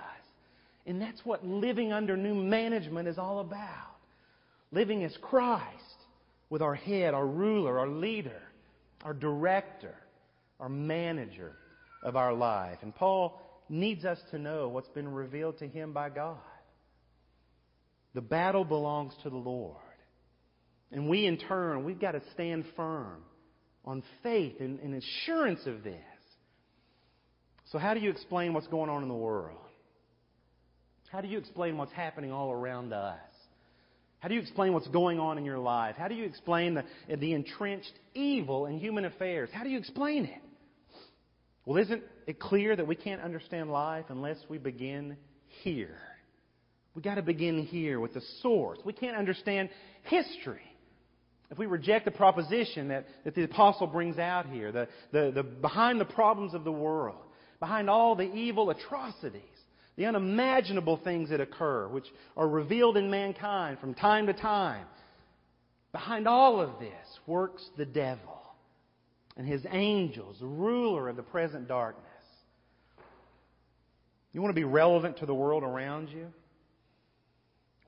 And 0.86 1.00
that's 1.00 1.20
what 1.24 1.46
living 1.46 1.92
under 1.92 2.16
new 2.16 2.34
management 2.34 3.08
is 3.08 3.18
all 3.18 3.40
about. 3.40 3.96
Living 4.72 5.04
as 5.04 5.16
Christ, 5.20 5.66
with 6.50 6.60
our 6.62 6.74
head, 6.74 7.14
our 7.14 7.26
ruler, 7.26 7.78
our 7.78 7.88
leader, 7.88 8.42
our 9.04 9.14
director, 9.14 9.94
our 10.60 10.68
manager 10.68 11.56
of 12.02 12.16
our 12.16 12.34
life. 12.34 12.78
And 12.82 12.94
Paul 12.94 13.40
needs 13.68 14.04
us 14.04 14.18
to 14.32 14.38
know 14.38 14.68
what's 14.68 14.88
been 14.88 15.08
revealed 15.08 15.58
to 15.58 15.68
him 15.68 15.92
by 15.92 16.10
God. 16.10 16.36
The 18.14 18.20
battle 18.20 18.64
belongs 18.64 19.14
to 19.22 19.30
the 19.30 19.36
Lord. 19.36 19.76
And 20.90 21.08
we, 21.08 21.26
in 21.26 21.38
turn, 21.38 21.84
we've 21.84 22.00
got 22.00 22.12
to 22.12 22.22
stand 22.34 22.66
firm 22.76 23.22
on 23.84 24.02
faith 24.22 24.56
and, 24.60 24.78
and 24.80 24.94
assurance 24.94 25.60
of 25.66 25.82
this. 25.82 25.96
So, 27.70 27.78
how 27.78 27.94
do 27.94 28.00
you 28.00 28.10
explain 28.10 28.52
what's 28.52 28.66
going 28.66 28.90
on 28.90 29.02
in 29.02 29.08
the 29.08 29.14
world? 29.14 29.56
How 31.12 31.20
do 31.20 31.28
you 31.28 31.36
explain 31.36 31.76
what's 31.76 31.92
happening 31.92 32.32
all 32.32 32.50
around 32.50 32.94
us? 32.94 33.18
How 34.20 34.28
do 34.28 34.34
you 34.34 34.40
explain 34.40 34.72
what's 34.72 34.88
going 34.88 35.20
on 35.20 35.36
in 35.36 35.44
your 35.44 35.58
life? 35.58 35.94
How 35.98 36.08
do 36.08 36.14
you 36.14 36.24
explain 36.24 36.74
the, 36.74 36.84
the 37.14 37.34
entrenched 37.34 37.92
evil 38.14 38.64
in 38.64 38.78
human 38.78 39.04
affairs? 39.04 39.50
How 39.52 39.62
do 39.62 39.68
you 39.68 39.78
explain 39.78 40.24
it? 40.24 40.40
Well, 41.66 41.76
isn't 41.82 42.02
it 42.26 42.40
clear 42.40 42.74
that 42.74 42.86
we 42.86 42.94
can't 42.94 43.20
understand 43.20 43.70
life 43.70 44.06
unless 44.08 44.38
we 44.48 44.56
begin 44.56 45.18
here? 45.62 45.98
We've 46.94 47.04
got 47.04 47.16
to 47.16 47.22
begin 47.22 47.62
here 47.62 48.00
with 48.00 48.14
the 48.14 48.22
source. 48.40 48.78
We 48.82 48.94
can't 48.94 49.16
understand 49.16 49.68
history 50.04 50.62
if 51.50 51.58
we 51.58 51.66
reject 51.66 52.06
the 52.06 52.10
proposition 52.10 52.88
that, 52.88 53.04
that 53.24 53.34
the 53.34 53.42
apostle 53.42 53.86
brings 53.86 54.16
out 54.16 54.46
here, 54.46 54.72
the, 54.72 54.88
the, 55.12 55.30
the, 55.30 55.42
behind 55.42 56.00
the 56.00 56.06
problems 56.06 56.54
of 56.54 56.64
the 56.64 56.72
world, 56.72 57.20
behind 57.60 57.90
all 57.90 58.16
the 58.16 58.32
evil 58.32 58.70
atrocities, 58.70 59.42
the 59.96 60.06
unimaginable 60.06 60.98
things 61.04 61.30
that 61.30 61.40
occur, 61.40 61.88
which 61.88 62.06
are 62.36 62.48
revealed 62.48 62.96
in 62.96 63.10
mankind 63.10 63.78
from 63.78 63.94
time 63.94 64.26
to 64.26 64.32
time, 64.32 64.86
behind 65.92 66.26
all 66.26 66.60
of 66.60 66.78
this 66.80 67.06
works 67.26 67.62
the 67.76 67.84
devil 67.84 68.40
and 69.36 69.46
his 69.46 69.64
angels, 69.70 70.36
the 70.40 70.46
ruler 70.46 71.08
of 71.08 71.16
the 71.16 71.22
present 71.22 71.68
darkness. 71.68 72.06
You 74.32 74.40
want 74.40 74.54
to 74.54 74.60
be 74.60 74.64
relevant 74.64 75.18
to 75.18 75.26
the 75.26 75.34
world 75.34 75.62
around 75.62 76.08
you? 76.08 76.28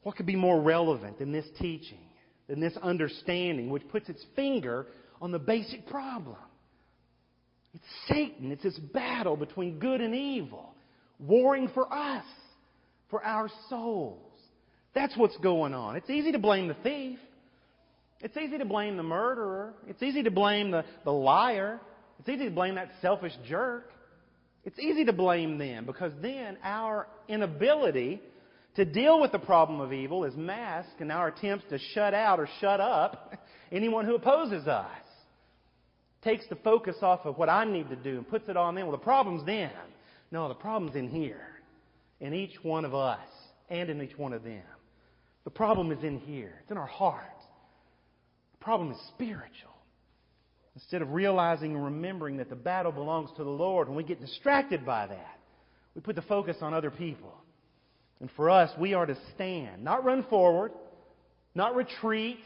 What 0.03 0.17
could 0.17 0.27
be 0.27 0.37
more 0.37 0.61
relevant 0.61 1.19
than 1.19 1.33
this 1.33 1.47
teaching, 1.59 2.07
than 2.49 2.61
this 2.61 2.77
understanding, 2.83 3.71
which 3.71 3.89
puts 3.89 4.11
its 4.11 4.23
finger 4.37 4.87
on 5.23 5.33
the 5.33 5.39
basic 5.39 5.87
problem? 5.87 6.37
It's 7.73 7.85
Satan. 8.09 8.53
It's 8.53 8.63
this 8.63 8.79
battle 8.79 9.37
between 9.37 9.79
good 9.79 10.03
and 10.03 10.15
evil, 10.15 10.74
warring 11.19 11.71
for 11.75 11.93
us, 11.93 12.25
for 13.11 13.23
our 13.25 13.49
souls. 13.69 14.21
That's 14.95 15.17
what's 15.17 15.37
going 15.39 15.75
on. 15.75 15.97
It's 15.97 16.11
easy 16.11 16.33
to 16.33 16.39
blame 16.39 16.69
the 16.69 16.77
thief. 16.83 17.19
It's 18.21 18.37
easy 18.37 18.59
to 18.59 18.65
blame 18.65 18.97
the 18.97 19.03
murderer. 19.03 19.75
It's 19.87 20.03
easy 20.03 20.23
to 20.23 20.31
blame 20.31 20.71
the, 20.71 20.85
the 21.05 21.13
liar. 21.13 21.81
It's 22.21 22.29
easy 22.29 22.45
to 22.45 22.51
blame 22.51 22.77
that 22.77 22.91
selfish 23.03 23.33
jerk. 23.47 23.91
It's 24.65 24.79
easy 24.79 25.05
to 25.05 25.13
blame 25.13 25.59
them 25.59 25.85
because 25.85 26.13
then 26.23 26.57
our 26.63 27.07
inability 27.29 28.21
to 28.77 28.85
deal 28.85 29.21
with 29.21 29.33
the 29.33 29.39
problem 29.39 29.81
of 29.81 29.93
evil 29.93 30.25
is 30.25 30.35
masked 30.37 31.01
in 31.01 31.11
our 31.11 31.29
attempts 31.29 31.65
to 31.71 31.79
shut 31.93 32.15
out 32.15 32.41
or 32.41 32.49
shut 32.61 32.81
up 32.81 33.35
anyone 33.73 34.07
who 34.07 34.15
opposes 34.15 34.67
us. 34.67 34.89
Takes 36.23 36.49
the 36.49 36.57
focus 36.57 36.97
off 37.03 37.27
of 37.27 37.37
what 37.37 37.51
I 37.51 37.65
need 37.65 37.91
to 37.91 37.97
do 37.97 38.17
and 38.17 38.29
puts 38.29 38.49
it 38.49 38.57
on 38.57 38.75
them. 38.75 38.87
Well, 38.87 38.97
the 38.97 39.05
problem's 39.05 39.45
them. 39.45 39.71
No, 40.35 40.49
the 40.49 40.55
problem's 40.55 40.97
in 40.97 41.09
here. 41.09 41.47
In 42.21 42.35
each 42.35 42.57
one 42.65 42.85
of 42.85 42.93
us 42.93 43.21
and 43.71 43.89
in 43.89 44.03
each 44.03 44.19
one 44.19 44.33
of 44.33 44.43
them. 44.43 44.65
The 45.45 45.51
problem 45.51 45.93
is 45.93 46.03
in 46.03 46.19
here. 46.19 46.57
It's 46.61 46.73
in 46.73 46.77
our 46.77 46.89
hearts. 46.89 47.45
the 48.51 48.65
problem 48.65 48.91
is 48.91 48.99
spiritual. 49.15 49.71
Instead 50.75 51.03
of 51.03 51.13
realizing 51.13 51.77
and 51.77 51.85
remembering 51.85 52.39
that 52.39 52.51
the 52.51 52.57
battle 52.57 52.91
belongs 52.91 53.31
to 53.37 53.45
the 53.45 53.51
Lord, 53.51 53.87
when 53.87 53.97
we 53.97 54.03
get 54.03 54.21
distracted 54.21 54.85
by 54.85 55.07
that, 55.07 55.39
we 55.95 56.01
put 56.01 56.17
the 56.17 56.23
focus 56.23 56.57
on 56.63 56.75
other 56.75 56.91
people. 56.91 57.33
And 58.19 58.29
for 58.35 58.51
us, 58.51 58.73
we 58.77 58.93
are 58.93 59.07
to 59.07 59.17
stand, 59.37 59.85
not 59.85 60.05
run 60.05 60.25
forward, 60.25 60.73
not 61.55 61.77
retreat, 61.77 62.41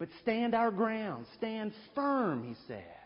but 0.00 0.08
stand 0.22 0.56
our 0.56 0.72
ground. 0.72 1.26
Stand 1.38 1.72
firm, 1.94 2.42
he 2.48 2.56
says. 2.66 3.01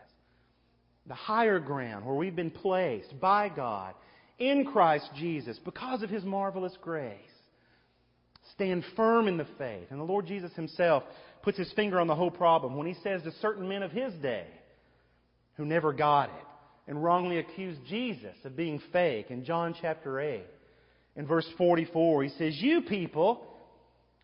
The 1.07 1.15
higher 1.15 1.59
ground 1.59 2.05
where 2.05 2.15
we've 2.15 2.35
been 2.35 2.51
placed 2.51 3.19
by 3.19 3.49
God 3.49 3.93
in 4.39 4.65
Christ 4.65 5.09
Jesus 5.15 5.59
because 5.63 6.03
of 6.03 6.09
his 6.09 6.23
marvelous 6.23 6.75
grace. 6.81 7.13
Stand 8.53 8.83
firm 8.95 9.27
in 9.27 9.37
the 9.37 9.47
faith. 9.57 9.87
And 9.89 9.99
the 9.99 10.05
Lord 10.05 10.27
Jesus 10.27 10.53
himself 10.53 11.03
puts 11.43 11.57
his 11.57 11.71
finger 11.73 11.99
on 11.99 12.07
the 12.07 12.15
whole 12.15 12.31
problem 12.31 12.75
when 12.75 12.87
he 12.87 12.95
says 13.03 13.21
to 13.23 13.31
certain 13.41 13.67
men 13.67 13.83
of 13.83 13.91
his 13.91 14.13
day 14.15 14.47
who 15.55 15.65
never 15.65 15.93
got 15.93 16.29
it 16.29 16.45
and 16.87 17.03
wrongly 17.03 17.39
accused 17.39 17.79
Jesus 17.87 18.35
of 18.45 18.55
being 18.55 18.81
fake 18.91 19.27
in 19.29 19.43
John 19.43 19.75
chapter 19.79 20.19
8. 20.19 20.43
In 21.15 21.25
verse 21.25 21.47
44, 21.57 22.23
he 22.23 22.29
says, 22.29 22.55
You 22.61 22.81
people 22.81 23.45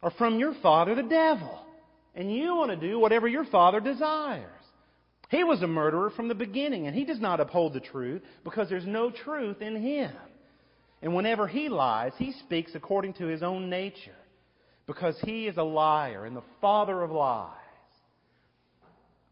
are 0.01 0.11
from 0.11 0.39
your 0.39 0.53
father, 0.61 0.95
the 0.95 1.03
devil, 1.03 1.59
and 2.15 2.33
you 2.33 2.55
want 2.55 2.71
to 2.71 2.87
do 2.87 2.99
whatever 2.99 3.27
your 3.27 3.45
father 3.45 3.79
desires. 3.79 4.49
He 5.29 5.43
was 5.43 5.61
a 5.61 5.67
murderer 5.67 6.11
from 6.11 6.27
the 6.27 6.35
beginning, 6.35 6.87
and 6.87 6.95
he 6.95 7.05
does 7.05 7.19
not 7.19 7.39
uphold 7.39 7.73
the 7.73 7.79
truth 7.79 8.21
because 8.43 8.69
there's 8.69 8.85
no 8.85 9.09
truth 9.09 9.61
in 9.61 9.75
him. 9.75 10.11
And 11.01 11.13
whenever 11.13 11.47
he 11.47 11.69
lies, 11.69 12.13
he 12.17 12.31
speaks 12.45 12.75
according 12.75 13.13
to 13.15 13.25
his 13.25 13.43
own 13.43 13.69
nature 13.69 14.15
because 14.87 15.17
he 15.23 15.47
is 15.47 15.57
a 15.57 15.63
liar 15.63 16.25
and 16.25 16.35
the 16.35 16.43
father 16.61 17.01
of 17.01 17.11
lies. 17.11 17.49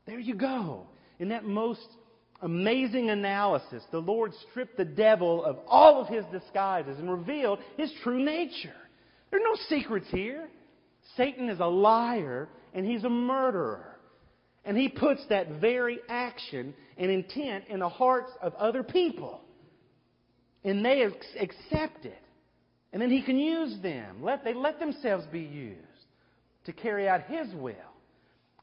There 0.05 0.19
you 0.19 0.35
go. 0.35 0.87
In 1.19 1.29
that 1.29 1.45
most 1.45 1.87
amazing 2.41 3.09
analysis, 3.09 3.83
the 3.91 3.99
Lord 3.99 4.31
stripped 4.49 4.77
the 4.77 4.85
devil 4.85 5.45
of 5.45 5.59
all 5.67 6.01
of 6.01 6.07
his 6.07 6.25
disguises 6.31 6.97
and 6.97 7.09
revealed 7.09 7.59
his 7.77 7.93
true 8.03 8.23
nature. 8.23 8.73
There 9.29 9.39
are 9.39 9.43
no 9.43 9.55
secrets 9.69 10.07
here. 10.09 10.49
Satan 11.15 11.49
is 11.49 11.59
a 11.59 11.65
liar 11.65 12.49
and 12.73 12.85
he's 12.85 13.03
a 13.03 13.09
murderer. 13.09 13.90
And 14.63 14.77
he 14.77 14.89
puts 14.89 15.25
that 15.29 15.59
very 15.59 15.99
action 16.07 16.73
and 16.97 17.09
intent 17.09 17.65
in 17.67 17.79
the 17.79 17.89
hearts 17.89 18.31
of 18.41 18.53
other 18.55 18.83
people. 18.83 19.41
And 20.63 20.85
they 20.85 21.01
accept 21.01 22.05
it. 22.05 22.21
And 22.93 23.01
then 23.01 23.09
he 23.09 23.21
can 23.21 23.39
use 23.39 23.81
them. 23.81 24.21
Let, 24.21 24.43
they 24.43 24.53
let 24.53 24.79
themselves 24.79 25.25
be 25.31 25.39
used 25.39 25.77
to 26.65 26.73
carry 26.73 27.07
out 27.07 27.23
his 27.23 27.53
will 27.55 27.73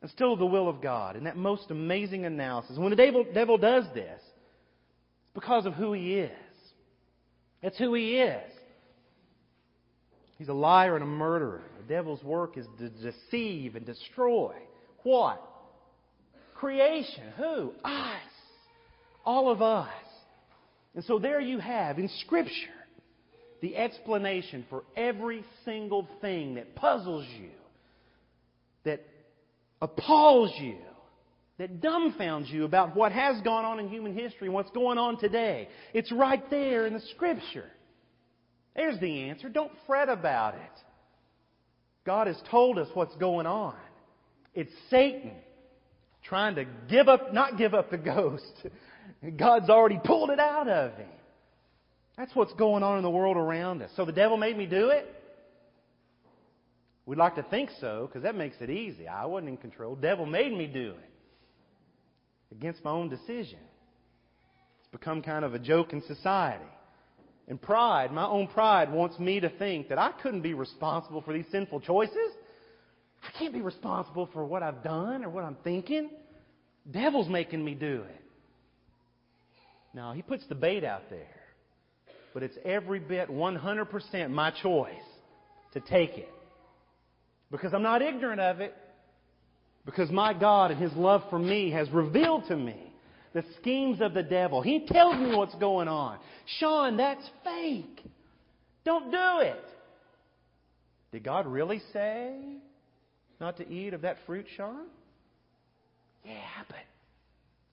and 0.01 0.11
still 0.11 0.37
the 0.37 0.47
will 0.47 0.69
of 0.69 0.81
God 0.81 1.17
And 1.17 1.27
that 1.27 1.37
most 1.37 1.71
amazing 1.71 2.25
analysis. 2.25 2.79
When 2.79 2.91
the 2.91 2.97
devil, 2.97 3.25
devil 3.35 3.59
does 3.59 3.85
this, 3.95 4.21
it's 4.21 5.35
because 5.35 5.67
of 5.67 5.75
who 5.75 5.93
he 5.93 6.15
is. 6.15 6.31
That's 7.63 7.77
who 7.77 7.95
he 7.95 8.19
is. 8.19 8.53
He's 10.39 10.49
a 10.49 10.55
liar 10.55 10.95
and 10.95 11.03
a 11.03 11.07
murderer. 11.07 11.63
The 11.79 11.95
devil's 11.95 12.23
work 12.23 12.57
is 12.57 12.67
to 12.79 12.89
deceive 12.89 13.75
and 13.75 13.85
destroy. 13.85 14.55
What? 15.03 15.43
Creation. 16.59 17.25
Who? 17.37 17.73
Us. 17.85 18.21
All 19.25 19.51
of 19.51 19.63
us. 19.63 19.89
And 20.95 21.05
so 21.05 21.19
there 21.19 21.41
you 21.41 21.59
have 21.59 21.99
in 21.99 22.09
Scripture 22.25 22.53
the 23.61 23.77
explanation 23.77 24.65
for 24.69 24.83
every 24.97 25.45
single 25.65 26.09
thing 26.21 26.57
that 26.57 26.75
puzzles 26.75 27.27
you, 27.41 27.51
that 28.85 29.05
appalls 29.81 30.53
you, 30.59 30.79
that 31.59 31.81
dumbfounds 31.81 32.51
you 32.51 32.65
about 32.65 32.97
what 32.97 33.13
has 33.13 33.41
gone 33.43 33.65
on 33.65 33.79
in 33.79 33.89
human 33.89 34.15
history 34.15 34.49
and 34.49 34.55
what's 34.55 34.71
going 34.71 34.99
on 34.99 35.19
today. 35.19 35.69
It's 35.95 36.11
right 36.11 36.49
there 36.51 36.87
in 36.87 36.93
the 36.93 37.03
Scripture. 37.15 37.71
There's 38.75 38.99
the 39.01 39.29
answer. 39.29 39.49
Don't 39.49 39.73
fret 39.87 40.09
about 40.09 40.55
it. 40.55 40.61
God 42.05 42.27
has 42.27 42.41
told 42.51 42.79
us 42.79 42.89
what's 42.95 43.15
going 43.17 43.47
on. 43.47 43.75
It's 44.55 44.73
Satan 44.91 45.33
trying 46.29 46.57
to 46.57 46.67
give 46.89 47.09
up, 47.09 47.33
not 47.33 47.57
give 47.59 47.75
up 47.75 47.91
the 47.91 47.99
ghost. 47.99 48.67
God's 49.37 49.71
already 49.71 50.01
pulled 50.03 50.31
it 50.31 50.39
out 50.39 50.69
of 50.69 50.95
him. 50.95 51.09
That's 52.17 52.35
what's 52.35 52.53
going 52.55 52.83
on 52.83 52.97
in 52.97 53.03
the 53.03 53.11
world 53.11 53.37
around 53.37 53.83
us. 53.83 53.91
So 53.97 54.05
the 54.05 54.13
devil 54.13 54.37
made 54.37 54.57
me 54.57 54.67
do 54.67 54.89
it? 54.89 55.15
We'd 57.07 57.17
like 57.17 57.37
to 57.37 57.43
think 57.45 57.71
so, 57.81 58.07
because 58.07 58.25
that 58.25 58.35
makes 58.35 58.57
it 58.61 58.69
easy. 58.69 59.09
I 59.09 59.25
wasn't 59.25 59.51
in 59.51 59.57
control. 59.57 59.95
Devil 59.95 60.27
made 60.27 60.53
me 60.53 60.67
do 60.67 60.91
it. 60.91 62.55
Against 62.55 62.85
my 62.85 62.91
own 62.91 63.09
decision. 63.09 63.61
It's 64.81 64.89
become 64.91 65.23
kind 65.23 65.45
of 65.45 65.55
a 65.55 65.59
joke 65.59 65.93
in 65.93 66.03
society. 66.03 66.65
And 67.47 67.61
pride, 67.61 68.13
my 68.13 68.27
own 68.27 68.47
pride, 68.49 68.93
wants 68.93 69.19
me 69.19 69.41
to 69.41 69.49
think 69.49 69.89
that 69.89 69.99
I 69.99 70.13
couldn't 70.23 70.43
be 70.43 70.53
responsible 70.53 71.23
for 71.23 71.33
these 71.33 71.47
sinful 71.51 71.81
choices. 71.81 72.33
I 73.23 73.39
can't 73.39 73.53
be 73.53 73.61
responsible 73.61 74.29
for 74.33 74.45
what 74.45 74.63
I've 74.63 74.83
done 74.83 75.25
or 75.25 75.31
what 75.31 75.45
I'm 75.45 75.57
thinking. 75.65 76.11
Devil's 76.91 77.29
making 77.29 77.65
me 77.65 77.75
do 77.75 78.05
it. 78.09 78.23
No, 79.95 80.13
he 80.13 80.23
puts 80.23 80.47
the 80.49 80.55
bait 80.55 80.85
out 80.85 81.11
there 81.11 81.39
but 82.39 82.45
it's 82.45 82.59
every 82.65 83.01
bit 83.01 83.29
100% 83.29 84.31
my 84.31 84.53
choice 84.63 84.95
to 85.73 85.81
take 85.81 86.17
it. 86.17 86.29
Because 87.51 87.75
I'm 87.75 87.83
not 87.83 88.01
ignorant 88.01 88.41
of 88.41 88.61
it. 88.61 88.77
Because 89.85 90.11
my 90.11 90.35
God 90.35 90.71
and 90.71 90.81
His 90.81 90.93
love 90.93 91.23
for 91.31 91.39
me 91.41 91.71
has 91.73 91.91
revealed 91.91 92.45
to 92.47 92.57
me 92.57 92.93
the 93.35 93.43
schemes 93.61 94.01
of 94.01 94.15
the 94.15 94.23
devil. 94.23 94.63
He 94.63 94.87
tells 94.87 95.17
me 95.17 95.35
what's 95.35 95.55
going 95.57 95.89
on. 95.89 96.19
Sean, 96.61 96.97
that's 96.97 97.29
fake. 97.43 98.05
Don't 98.85 99.11
do 99.11 99.39
it. 99.41 99.65
Did 101.11 101.25
God 101.25 101.47
really 101.47 101.81
say 101.93 102.37
not 103.41 103.57
to 103.59 103.69
eat 103.69 103.95
of 103.95 104.03
that 104.03 104.17
fruit, 104.27 104.47
Sean? 104.57 104.87
Yeah, 106.25 106.35
but 106.67 106.77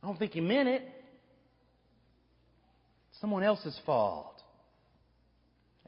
I 0.03 0.07
don't 0.07 0.17
think 0.17 0.33
He 0.33 0.41
meant 0.41 0.69
it. 0.69 0.83
Someone 3.21 3.43
else's 3.43 3.79
fault. 3.85 4.41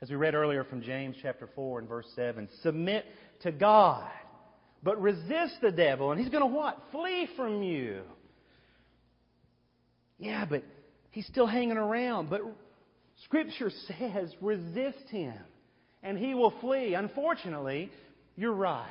As 0.01 0.09
we 0.09 0.15
read 0.15 0.35
earlier 0.35 0.63
from 0.63 0.81
James 0.81 1.15
chapter 1.21 1.49
4 1.55 1.79
and 1.79 1.89
verse 1.89 2.05
7, 2.15 2.47
submit 2.61 3.05
to 3.41 3.51
God, 3.51 4.09
but 4.83 5.01
resist 5.01 5.55
the 5.61 5.71
devil, 5.71 6.11
and 6.11 6.21
he's 6.21 6.29
going 6.29 6.47
to 6.47 6.55
what? 6.55 6.77
Flee 6.91 7.27
from 7.35 7.63
you. 7.63 8.01
Yeah, 10.19 10.45
but 10.45 10.63
he's 11.11 11.25
still 11.27 11.47
hanging 11.47 11.77
around. 11.77 12.29
But 12.29 12.41
Scripture 13.23 13.71
says 13.87 14.33
resist 14.39 15.09
him, 15.09 15.33
and 16.03 16.17
he 16.17 16.35
will 16.35 16.53
flee. 16.61 16.93
Unfortunately, 16.93 17.91
you're 18.35 18.53
right. 18.53 18.87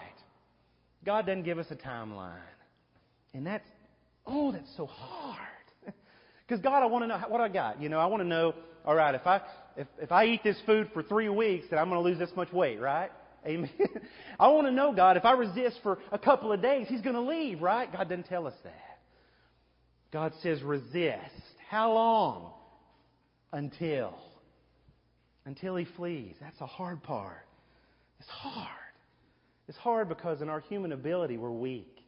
God 1.06 1.26
doesn't 1.26 1.44
give 1.44 1.58
us 1.58 1.66
a 1.70 1.76
timeline. 1.76 2.34
And 3.32 3.46
that's, 3.46 3.66
oh, 4.26 4.52
that's 4.52 4.70
so 4.76 4.86
hard. 4.86 5.40
Because 6.46 6.62
God, 6.62 6.84
I 6.84 6.86
want 6.86 7.02
to 7.02 7.08
know 7.08 7.18
what 7.28 7.40
I 7.40 7.48
got. 7.48 7.82
You 7.82 7.88
know, 7.88 7.98
I 7.98 8.06
want 8.06 8.22
to 8.22 8.28
know, 8.28 8.54
all 8.84 8.94
right, 8.94 9.16
if 9.16 9.26
I, 9.26 9.40
if, 9.76 9.88
if 10.00 10.12
I 10.12 10.26
eat 10.26 10.44
this 10.44 10.56
food 10.64 10.88
for 10.94 11.02
three 11.02 11.28
weeks, 11.28 11.66
then 11.70 11.80
I'm 11.80 11.88
going 11.88 12.00
to 12.00 12.08
lose 12.08 12.20
this 12.20 12.30
much 12.36 12.52
weight, 12.52 12.80
right? 12.80 13.10
Amen. 13.46 13.68
I 14.38 14.46
want 14.48 14.68
to 14.68 14.72
know, 14.72 14.92
God, 14.92 15.16
if 15.16 15.24
I 15.24 15.32
resist 15.32 15.80
for 15.82 15.98
a 16.12 16.18
couple 16.18 16.52
of 16.52 16.62
days, 16.62 16.86
He's 16.88 17.00
going 17.00 17.16
to 17.16 17.20
leave, 17.20 17.62
right? 17.62 17.92
God 17.92 18.08
doesn't 18.08 18.28
tell 18.28 18.46
us 18.46 18.54
that. 18.62 18.98
God 20.12 20.34
says 20.40 20.62
resist. 20.62 21.20
How 21.68 21.92
long? 21.92 22.52
Until. 23.52 24.14
Until 25.44 25.74
He 25.74 25.84
flees. 25.96 26.34
That's 26.40 26.58
the 26.60 26.66
hard 26.66 27.02
part. 27.02 27.44
It's 28.20 28.28
hard. 28.28 28.86
It's 29.68 29.79
hard 29.79 30.09
because 30.09 30.42
in 30.42 30.48
our 30.48 30.61
human 30.61 30.92
ability, 30.92 31.37
we're 31.37 31.50
weak. 31.50 31.98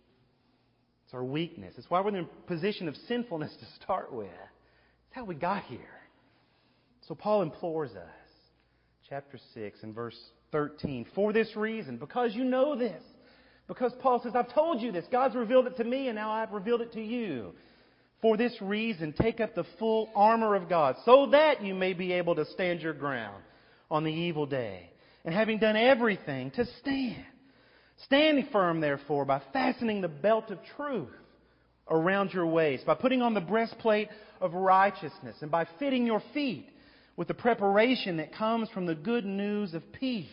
It's 1.04 1.14
our 1.14 1.24
weakness. 1.24 1.74
It's 1.78 1.88
why 1.88 2.00
we're 2.00 2.10
in 2.10 2.24
a 2.24 2.46
position 2.46 2.86
of 2.86 2.94
sinfulness 3.08 3.52
to 3.58 3.82
start 3.82 4.12
with. 4.12 4.26
It's 4.26 5.16
how 5.16 5.24
we 5.24 5.34
got 5.34 5.64
here. 5.64 5.80
So 7.08 7.14
Paul 7.14 7.42
implores 7.42 7.92
us, 7.92 8.30
chapter 9.08 9.38
6 9.54 9.78
and 9.82 9.94
verse 9.94 10.18
13, 10.52 11.06
for 11.14 11.32
this 11.32 11.56
reason, 11.56 11.96
because 11.96 12.34
you 12.34 12.44
know 12.44 12.76
this. 12.76 13.02
Because 13.66 13.92
Paul 14.00 14.20
says, 14.22 14.32
I've 14.34 14.52
told 14.52 14.80
you 14.80 14.92
this. 14.92 15.04
God's 15.10 15.34
revealed 15.34 15.66
it 15.66 15.76
to 15.78 15.84
me, 15.84 16.08
and 16.08 16.16
now 16.16 16.30
I've 16.30 16.52
revealed 16.52 16.80
it 16.82 16.92
to 16.92 17.02
you. 17.02 17.54
For 18.20 18.36
this 18.36 18.54
reason, 18.60 19.14
take 19.18 19.40
up 19.40 19.54
the 19.54 19.64
full 19.78 20.10
armor 20.14 20.54
of 20.54 20.68
God, 20.68 20.96
so 21.04 21.28
that 21.32 21.62
you 21.62 21.74
may 21.74 21.92
be 21.92 22.12
able 22.12 22.34
to 22.34 22.44
stand 22.46 22.80
your 22.80 22.94
ground 22.94 23.42
on 23.90 24.04
the 24.04 24.12
evil 24.12 24.46
day. 24.46 24.90
And 25.24 25.34
having 25.34 25.58
done 25.58 25.76
everything, 25.76 26.50
to 26.52 26.64
stand. 26.80 27.24
Standing 28.04 28.48
firm, 28.52 28.80
therefore, 28.80 29.24
by 29.24 29.42
fastening 29.52 30.00
the 30.00 30.08
belt 30.08 30.50
of 30.50 30.58
truth 30.76 31.08
around 31.90 32.32
your 32.32 32.46
waist, 32.46 32.86
by 32.86 32.94
putting 32.94 33.22
on 33.22 33.34
the 33.34 33.40
breastplate 33.40 34.08
of 34.40 34.54
righteousness, 34.54 35.36
and 35.40 35.50
by 35.50 35.66
fitting 35.78 36.06
your 36.06 36.22
feet 36.32 36.68
with 37.16 37.28
the 37.28 37.34
preparation 37.34 38.18
that 38.18 38.34
comes 38.34 38.68
from 38.70 38.86
the 38.86 38.94
good 38.94 39.24
news 39.24 39.74
of 39.74 39.82
peace. 39.92 40.28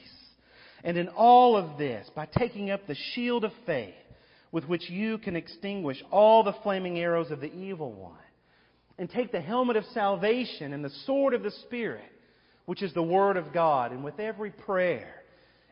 And 0.84 0.98
in 0.98 1.08
all 1.10 1.58
of 1.58 1.80
this, 1.80 2.08
by 2.16 2.28
taking 2.28 2.70
up 2.70 2.86
the 2.86 2.96
shield 3.14 3.44
of 3.44 3.52
faith, 3.66 3.96
with 4.52 4.66
which 4.66 4.90
you 4.90 5.18
can 5.18 5.36
extinguish 5.36 6.02
all 6.12 6.44
the 6.44 6.54
flaming 6.62 7.00
arrows 7.00 7.32
of 7.32 7.42
the 7.42 7.52
evil 7.52 7.92
one. 7.92 8.14
And 8.98 9.10
take 9.10 9.32
the 9.32 9.42
helmet 9.42 9.76
of 9.76 9.84
salvation 9.94 10.72
and 10.72 10.86
the 10.86 10.94
sword 11.06 11.34
of 11.34 11.42
the 11.42 11.52
Spirit, 11.52 12.12
which 12.66 12.84
is 12.84 12.94
the 12.94 13.04
Word 13.04 13.36
of 13.36 13.52
God, 13.52 13.92
and 13.92 14.04
with 14.04 14.20
every 14.20 14.52
prayer 14.52 15.24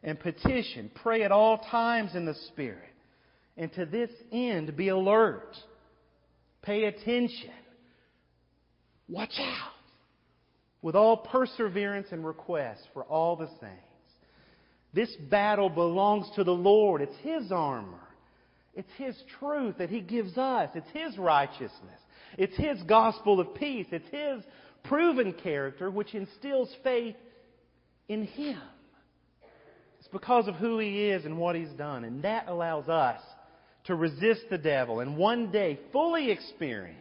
and 0.04 0.20
petition, 0.20 0.92
pray 1.02 1.24
at 1.24 1.32
all 1.32 1.60
times 1.72 2.16
in 2.16 2.26
the 2.26 2.36
Spirit. 2.50 2.89
And 3.56 3.72
to 3.74 3.86
this 3.86 4.10
end, 4.32 4.76
be 4.76 4.89
alert. 4.89 5.56
Pay 6.62 6.86
attention. 6.86 7.52
Watch 9.08 9.34
out 9.39 9.72
with 10.82 10.96
all 10.96 11.18
perseverance 11.18 12.08
and 12.12 12.26
request 12.26 12.82
for 12.94 13.04
all 13.04 13.36
the 13.36 13.48
saints. 13.62 13.80
This 14.94 15.13
battle 15.30 15.70
belongs 15.70 16.30
to 16.36 16.44
the 16.44 16.52
Lord. 16.52 17.02
It's 17.02 17.18
His 17.22 17.52
armor. 17.52 17.98
It's 18.76 18.92
His 18.98 19.16
truth 19.39 19.78
that 19.78 19.89
He 19.89 20.02
gives 20.02 20.38
us. 20.38 20.70
It's 20.76 20.89
His 20.94 21.18
righteousness. 21.18 22.00
It's 22.38 22.56
His 22.58 22.82
gospel 22.84 23.39
of 23.39 23.56
peace. 23.56 23.88
It's 23.92 24.10
His 24.10 24.44
proven 24.84 25.34
character 25.34 25.89
which 25.89 26.13
instills 26.13 26.74
faith 26.84 27.16
in 28.08 28.24
Him. 28.26 28.60
Because 30.13 30.47
of 30.47 30.56
who 30.56 30.78
He 30.80 31.08
is 31.08 31.26
and 31.26 31.38
what 31.38 31.56
He's 31.56 31.71
done. 31.71 32.06
And 32.06 32.23
that 32.23 32.47
allows 32.47 32.88
us 32.88 33.19
to 33.86 33.95
resist 33.95 34.41
the 34.49 34.58
devil 34.58 35.02
and 35.02 35.17
one 35.17 35.52
day 35.52 35.80
fully 35.91 36.32
experience, 36.32 36.97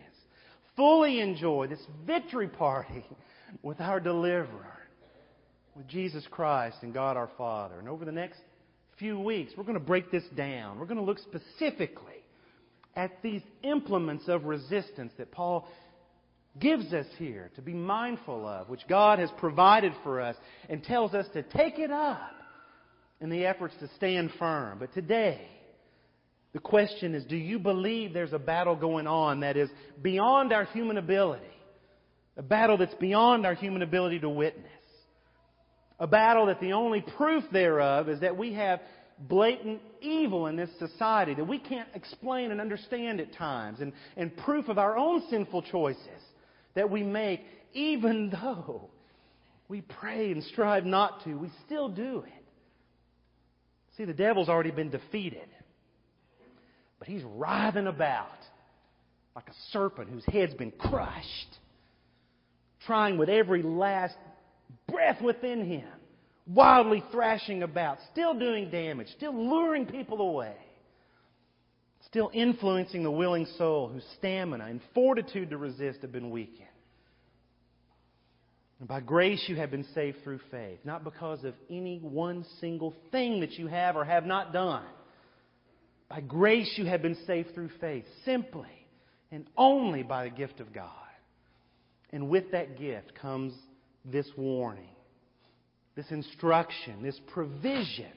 fully 0.74 1.20
enjoy 1.20 1.68
this 1.68 1.84
victory 2.06 2.48
party 2.48 3.04
with 3.62 3.80
our 3.80 4.00
deliverer, 4.00 4.78
with 5.76 5.86
Jesus 5.86 6.26
Christ 6.30 6.78
and 6.82 6.92
God 6.92 7.16
our 7.16 7.30
Father. 7.38 7.78
And 7.78 7.88
over 7.88 8.04
the 8.04 8.12
next 8.12 8.40
few 8.98 9.20
weeks, 9.20 9.52
we're 9.56 9.64
going 9.64 9.78
to 9.78 9.80
break 9.80 10.10
this 10.10 10.24
down. 10.36 10.78
We're 10.78 10.86
going 10.86 10.98
to 10.98 11.04
look 11.04 11.18
specifically 11.18 12.12
at 12.96 13.22
these 13.22 13.42
implements 13.62 14.24
of 14.28 14.44
resistance 14.44 15.12
that 15.18 15.30
Paul 15.30 15.68
gives 16.58 16.92
us 16.92 17.06
here 17.16 17.50
to 17.56 17.62
be 17.62 17.72
mindful 17.72 18.46
of, 18.46 18.68
which 18.68 18.86
God 18.88 19.18
has 19.18 19.30
provided 19.38 19.92
for 20.02 20.20
us 20.20 20.36
and 20.68 20.82
tells 20.84 21.14
us 21.14 21.26
to 21.32 21.42
take 21.42 21.78
it 21.78 21.90
up 21.90 22.41
in 23.22 23.30
the 23.30 23.46
efforts 23.46 23.74
to 23.80 23.88
stand 23.96 24.32
firm. 24.38 24.78
But 24.80 24.92
today, 24.92 25.40
the 26.52 26.58
question 26.58 27.14
is 27.14 27.24
do 27.24 27.36
you 27.36 27.58
believe 27.58 28.12
there's 28.12 28.32
a 28.32 28.38
battle 28.38 28.76
going 28.76 29.06
on 29.06 29.40
that 29.40 29.56
is 29.56 29.70
beyond 30.02 30.52
our 30.52 30.64
human 30.66 30.98
ability? 30.98 31.44
A 32.36 32.42
battle 32.42 32.76
that's 32.76 32.94
beyond 32.94 33.46
our 33.46 33.54
human 33.54 33.82
ability 33.82 34.18
to 34.20 34.28
witness. 34.28 34.66
A 36.00 36.06
battle 36.06 36.46
that 36.46 36.60
the 36.60 36.72
only 36.72 37.00
proof 37.16 37.44
thereof 37.52 38.08
is 38.08 38.20
that 38.20 38.36
we 38.36 38.54
have 38.54 38.80
blatant 39.20 39.80
evil 40.00 40.48
in 40.48 40.56
this 40.56 40.70
society 40.80 41.34
that 41.34 41.46
we 41.46 41.58
can't 41.58 41.88
explain 41.94 42.50
and 42.50 42.60
understand 42.60 43.20
at 43.20 43.32
times, 43.34 43.80
and, 43.80 43.92
and 44.16 44.36
proof 44.38 44.68
of 44.68 44.78
our 44.78 44.96
own 44.96 45.22
sinful 45.30 45.62
choices 45.62 46.08
that 46.74 46.90
we 46.90 47.04
make, 47.04 47.42
even 47.72 48.30
though 48.30 48.90
we 49.68 49.80
pray 49.82 50.32
and 50.32 50.42
strive 50.44 50.84
not 50.84 51.22
to, 51.22 51.34
we 51.34 51.50
still 51.64 51.88
do 51.88 52.24
it. 52.26 52.41
See, 54.02 54.06
the 54.06 54.14
devil's 54.14 54.48
already 54.48 54.72
been 54.72 54.90
defeated, 54.90 55.46
but 56.98 57.06
he's 57.06 57.22
writhing 57.22 57.86
about 57.86 58.26
like 59.36 59.48
a 59.48 59.54
serpent 59.70 60.10
whose 60.10 60.24
head's 60.24 60.54
been 60.54 60.72
crushed 60.72 61.58
trying 62.84 63.16
with 63.16 63.28
every 63.28 63.62
last 63.62 64.16
breath 64.88 65.22
within 65.22 65.64
him, 65.64 65.86
wildly 66.48 67.04
thrashing 67.12 67.62
about, 67.62 67.98
still 68.10 68.36
doing 68.36 68.72
damage, 68.72 69.06
still 69.16 69.32
luring 69.32 69.86
people 69.86 70.20
away, 70.20 70.56
still 72.08 72.28
influencing 72.34 73.04
the 73.04 73.10
willing 73.10 73.46
soul 73.56 73.86
whose 73.86 74.04
stamina 74.18 74.64
and 74.64 74.80
fortitude 74.94 75.50
to 75.50 75.58
resist 75.58 76.02
have 76.02 76.10
been 76.10 76.30
weakened. 76.30 76.66
And 78.82 78.88
by 78.88 78.98
grace 78.98 79.44
you 79.46 79.54
have 79.54 79.70
been 79.70 79.86
saved 79.94 80.24
through 80.24 80.40
faith, 80.50 80.80
not 80.82 81.04
because 81.04 81.44
of 81.44 81.54
any 81.70 82.00
one 82.02 82.44
single 82.60 82.92
thing 83.12 83.38
that 83.38 83.52
you 83.52 83.68
have 83.68 83.94
or 83.94 84.04
have 84.04 84.26
not 84.26 84.52
done. 84.52 84.82
By 86.08 86.20
grace 86.20 86.74
you 86.76 86.86
have 86.86 87.00
been 87.00 87.16
saved 87.24 87.54
through 87.54 87.70
faith, 87.80 88.04
simply 88.24 88.66
and 89.30 89.46
only 89.56 90.02
by 90.02 90.24
the 90.24 90.34
gift 90.34 90.58
of 90.58 90.72
God. 90.72 90.90
And 92.10 92.28
with 92.28 92.50
that 92.50 92.76
gift 92.76 93.14
comes 93.14 93.54
this 94.04 94.26
warning, 94.36 94.96
this 95.94 96.10
instruction, 96.10 97.04
this 97.04 97.20
provision 97.32 98.10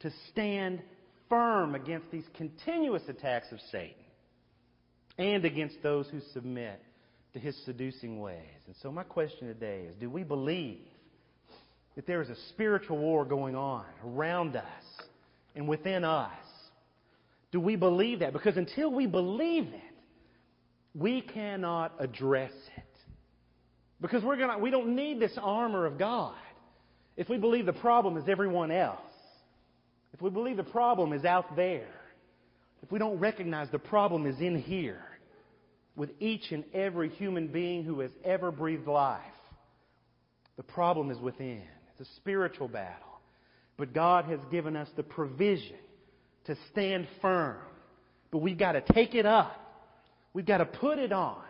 to 0.00 0.10
stand 0.30 0.82
firm 1.30 1.74
against 1.74 2.10
these 2.10 2.26
continuous 2.36 3.04
attacks 3.08 3.50
of 3.52 3.58
Satan 3.72 4.04
and 5.16 5.46
against 5.46 5.76
those 5.82 6.06
who 6.08 6.20
submit 6.34 6.78
to 7.32 7.38
his 7.38 7.56
seducing 7.64 8.20
ways. 8.20 8.60
And 8.66 8.74
so, 8.82 8.90
my 8.90 9.02
question 9.02 9.48
today 9.48 9.82
is 9.88 9.94
do 9.96 10.10
we 10.10 10.22
believe 10.22 10.80
that 11.96 12.06
there 12.06 12.22
is 12.22 12.28
a 12.28 12.36
spiritual 12.50 12.98
war 12.98 13.24
going 13.24 13.54
on 13.54 13.84
around 14.04 14.56
us 14.56 14.64
and 15.54 15.68
within 15.68 16.04
us? 16.04 16.32
Do 17.50 17.60
we 17.60 17.76
believe 17.76 18.20
that? 18.20 18.32
Because 18.32 18.56
until 18.56 18.90
we 18.90 19.06
believe 19.06 19.64
it, 19.64 19.94
we 20.94 21.22
cannot 21.22 21.94
address 21.98 22.52
it. 22.76 22.84
Because 24.00 24.22
we're 24.22 24.36
gonna, 24.36 24.58
we 24.58 24.70
don't 24.70 24.94
need 24.94 25.20
this 25.20 25.36
armor 25.40 25.86
of 25.86 25.98
God 25.98 26.34
if 27.16 27.28
we 27.28 27.36
believe 27.36 27.66
the 27.66 27.72
problem 27.72 28.16
is 28.16 28.24
everyone 28.28 28.70
else. 28.70 29.00
If 30.12 30.22
we 30.22 30.30
believe 30.30 30.56
the 30.56 30.62
problem 30.62 31.12
is 31.12 31.24
out 31.24 31.56
there. 31.56 31.88
If 32.82 32.88
if 32.88 32.92
we 32.92 32.98
don't 32.98 33.18
recognize 33.18 33.68
the 33.70 33.78
problem 33.78 34.26
is 34.26 34.40
in 34.40 34.56
here 34.56 35.04
with 35.98 36.10
each 36.20 36.52
and 36.52 36.64
every 36.72 37.10
human 37.10 37.48
being 37.48 37.82
who 37.82 38.00
has 38.00 38.12
ever 38.24 38.52
breathed 38.52 38.86
life, 38.86 39.20
the 40.56 40.62
problem 40.62 41.10
is 41.10 41.18
within. 41.18 41.62
It's 41.90 42.08
a 42.08 42.14
spiritual 42.16 42.68
battle. 42.68 43.20
But 43.76 43.92
God 43.92 44.24
has 44.26 44.38
given 44.50 44.76
us 44.76 44.88
the 44.96 45.02
provision 45.02 45.76
to 46.46 46.56
stand 46.70 47.08
firm. 47.20 47.58
But 48.30 48.38
we've 48.38 48.58
got 48.58 48.72
to 48.72 48.80
take 48.80 49.14
it 49.14 49.26
up. 49.26 49.60
We've 50.32 50.46
got 50.46 50.58
to 50.58 50.66
put 50.66 50.98
it 50.98 51.12
on. 51.12 51.42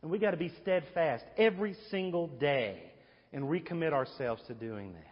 And 0.00 0.10
we've 0.10 0.20
got 0.20 0.30
to 0.30 0.36
be 0.36 0.52
steadfast 0.62 1.24
every 1.36 1.76
single 1.90 2.28
day 2.28 2.82
and 3.32 3.44
recommit 3.44 3.92
ourselves 3.92 4.42
to 4.46 4.54
doing 4.54 4.92
that. 4.92 5.06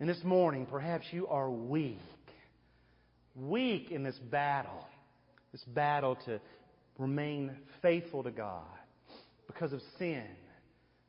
And 0.00 0.08
this 0.08 0.22
morning, 0.24 0.66
perhaps 0.66 1.06
you 1.12 1.28
are 1.28 1.50
weak. 1.50 1.98
Weak 3.36 3.92
in 3.92 4.02
this 4.02 4.18
battle. 4.30 4.86
This 5.52 5.62
battle 5.64 6.16
to 6.26 6.40
remain 7.00 7.50
faithful 7.82 8.22
to 8.22 8.30
God 8.30 8.64
because 9.46 9.72
of 9.72 9.80
sin, 9.98 10.26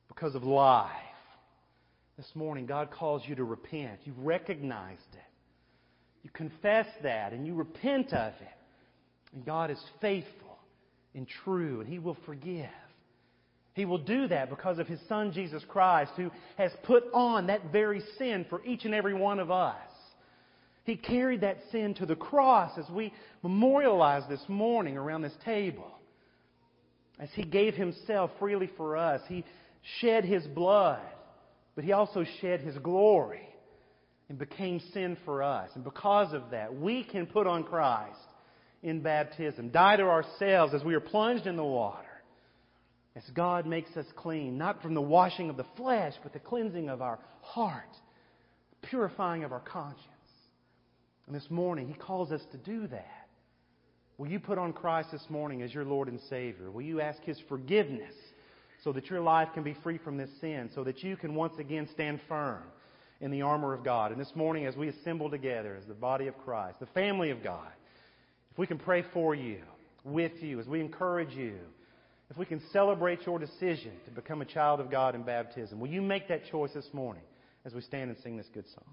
because 0.08 0.36
of 0.36 0.44
life. 0.44 0.90
This 2.18 2.30
morning, 2.34 2.66
God 2.66 2.90
calls 2.92 3.24
you 3.26 3.36
to 3.36 3.44
repent. 3.44 4.00
You've 4.06 4.20
recognized 4.20 5.02
it. 5.14 5.20
You 6.24 6.30
confess 6.34 6.86
that 7.04 7.34
and 7.34 7.46
you 7.46 7.56
repent 7.56 8.14
of 8.14 8.34
it. 8.34 8.48
And 9.34 9.46
God 9.46 9.72
is 9.72 9.82
faithful 10.02 10.60
and 11.14 11.28
true, 11.44 11.82
and 11.82 11.90
He 11.90 12.00
will 12.00 12.18
forgive. 12.26 12.70
He 13.74 13.86
will 13.86 13.98
do 13.98 14.28
that 14.28 14.50
because 14.50 14.80
of 14.80 14.88
His 14.88 15.00
Son, 15.08 15.32
Jesus 15.34 15.64
Christ, 15.68 16.12
who 16.16 16.30
has 16.58 16.72
put 16.84 17.04
on 17.14 17.48
that 17.48 17.72
very 17.72 18.02
sin 18.18 18.46
for 18.50 18.64
each 18.66 18.86
and 18.86 18.94
every 18.94 19.14
one 19.14 19.40
of 19.40 19.50
us. 19.52 19.76
He 20.84 20.96
carried 20.96 21.42
that 21.42 21.58
sin 21.72 21.94
to 21.96 22.06
the 22.06 22.16
cross 22.16 22.78
as 22.78 22.90
we 22.90 23.14
memorialize 23.44 24.24
this 24.30 24.44
morning 24.48 24.98
around 24.98 25.22
this 25.22 25.36
table. 25.46 25.92
As 27.20 27.30
He 27.36 27.44
gave 27.44 27.76
Himself 27.76 28.32
freely 28.40 28.70
for 28.78 28.98
us, 28.98 29.22
He 29.28 29.46
shed 30.00 30.26
His 30.26 30.46
blood, 30.48 31.02
but 31.76 31.84
He 31.84 31.92
also 31.92 32.26
shed 32.42 32.62
His 32.62 32.78
glory 32.80 33.48
and 34.28 34.40
became 34.40 34.82
sin 34.94 35.18
for 35.24 35.44
us. 35.44 35.70
And 35.76 35.84
because 35.84 36.34
of 36.34 36.52
that, 36.52 36.76
we 36.76 37.04
can 37.04 37.28
put 37.28 37.48
on 37.48 37.64
Christ 37.64 38.18
in 38.82 39.02
baptism, 39.02 39.70
die 39.70 39.98
to 39.98 40.04
ourselves 40.04 40.74
as 40.74 40.84
we 40.84 40.96
are 40.96 41.00
plunged 41.00 41.46
in 41.46 41.58
the 41.58 41.64
water 41.64 42.08
as 43.16 43.24
God 43.34 43.66
makes 43.66 43.96
us 43.98 44.06
clean, 44.16 44.58
not 44.58 44.82
from 44.82 44.94
the 44.94 45.02
washing 45.02 45.50
of 45.50 45.58
the 45.58 45.66
flesh, 45.76 46.14
but 46.24 46.34
the 46.34 46.40
cleansing 46.40 46.90
of 46.90 47.02
our 47.02 47.20
heart, 47.42 47.90
the 48.82 48.88
purifying 48.88 49.44
of 49.44 49.52
our 49.52 49.60
conscience. 49.60 50.08
And 51.28 51.36
this 51.36 51.50
morning, 51.50 51.88
He 51.88 51.94
calls 51.94 52.32
us 52.32 52.42
to 52.52 52.58
do 52.58 52.88
that. 52.88 53.28
Will 54.18 54.28
you 54.28 54.40
put 54.40 54.58
on 54.58 54.74
Christ 54.74 55.10
this 55.12 55.26
morning 55.30 55.62
as 55.62 55.74
your 55.74 55.86
Lord 55.86 56.08
and 56.08 56.20
Savior? 56.30 56.70
Will 56.70 56.82
you 56.82 57.02
ask 57.02 57.22
His 57.24 57.40
forgiveness 57.48 58.14
so 58.84 58.92
that 58.92 59.10
your 59.10 59.22
life 59.22 59.50
can 59.54 59.64
be 59.64 59.76
free 59.84 59.98
from 59.98 60.18
this 60.18 60.30
sin, 60.40 60.70
so 60.74 60.84
that 60.84 61.04
you 61.04 61.16
can 61.16 61.36
once 61.36 61.54
again 61.60 61.88
stand 61.92 62.20
firm 62.28 62.64
in 63.20 63.32
the 63.32 63.42
armor 63.42 63.74
of 63.74 63.84
God? 63.84 64.12
And 64.12 64.20
this 64.20 64.36
morning, 64.36 64.66
as 64.66 64.76
we 64.76 64.90
assemble 64.90 65.30
together 65.30 65.76
as 65.80 65.88
the 65.88 65.94
body 65.94 66.28
of 66.28 66.38
Christ, 66.40 66.80
the 66.80 66.86
family 66.88 67.30
of 67.30 67.44
God, 67.44 67.72
if 68.52 68.58
we 68.58 68.68
can 68.68 68.78
pray 68.78 69.04
for 69.14 69.34
you, 69.34 69.62
with 70.04 70.42
you, 70.42 70.60
as 70.60 70.68
we 70.68 70.80
encourage 70.80 71.34
you, 71.34 71.56
if 72.30 72.38
we 72.38 72.46
can 72.46 72.62
celebrate 72.72 73.26
your 73.26 73.40
decision 73.40 73.92
to 74.06 74.12
become 74.12 74.42
a 74.42 74.46
child 74.46 74.80
of 74.80 74.90
God 74.90 75.16
in 75.16 75.24
baptism, 75.24 75.80
will 75.80 75.90
you 75.90 76.02
make 76.02 76.28
that 76.30 76.46
choice 76.50 76.72
this 76.74 76.88
morning 76.94 77.24
as 77.66 77.74
we 77.74 77.82
stand 77.82 78.10
and 78.10 78.20
sing 78.24 78.38
this 78.38 78.48
good 78.54 78.66
song? 78.74 78.86